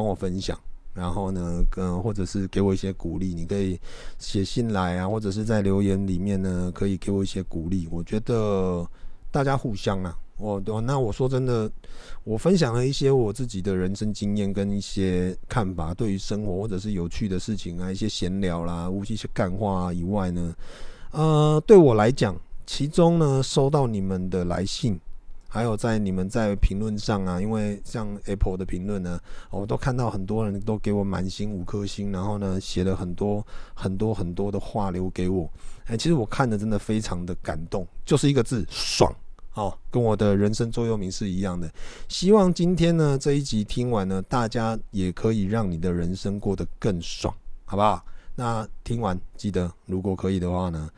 [0.00, 0.58] 帮我分享，
[0.94, 3.78] 然后呢，跟或者是给我一些鼓励，你可以
[4.18, 7.86] 写信来啊，或者是在留言里面呢，可以给我一些鼓励。
[7.90, 8.88] 我觉得
[9.30, 11.70] 大家互相啊，我那我说真的，
[12.24, 20.54] 我分享了一些我自己的人生经验跟一些看法，对于生活或者是有趣的事情啊，一些闲聊啦，无一些干话啊以外呢，
[21.10, 22.34] 呃，对我来讲，
[22.64, 24.98] 其中呢收到你们的来信。
[25.52, 29.18] 还有在你们在评论上啊，因为像 Apple 的评论呢，
[29.50, 33.44] 我都看到很多人都给我满星五颗星，然后呢写了很多
[33.74, 35.50] 很多很多的话留给我。
[35.86, 39.12] 哎，其实我看的真的非常的感动，就是一个字爽
[39.54, 41.68] 哦，跟我的人生座右铭是一样的。
[42.06, 47.34] 希望今天呢这一集听完呢，大家也可以让你的人生过得更爽，
[47.64, 48.04] 好不好？
[48.36, 50.88] 那听完记得如果可以的话呢，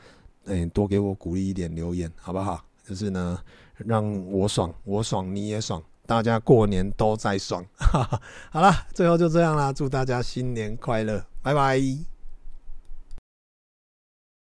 [0.44, 2.62] 哎，多给我鼓励一点留言，好不好？
[2.86, 3.38] 就是呢。
[3.78, 7.64] 让我爽，我爽你也爽，大家过年都在爽。
[8.50, 12.11] 好了，最后就这样啦，祝大家新年快乐，拜拜。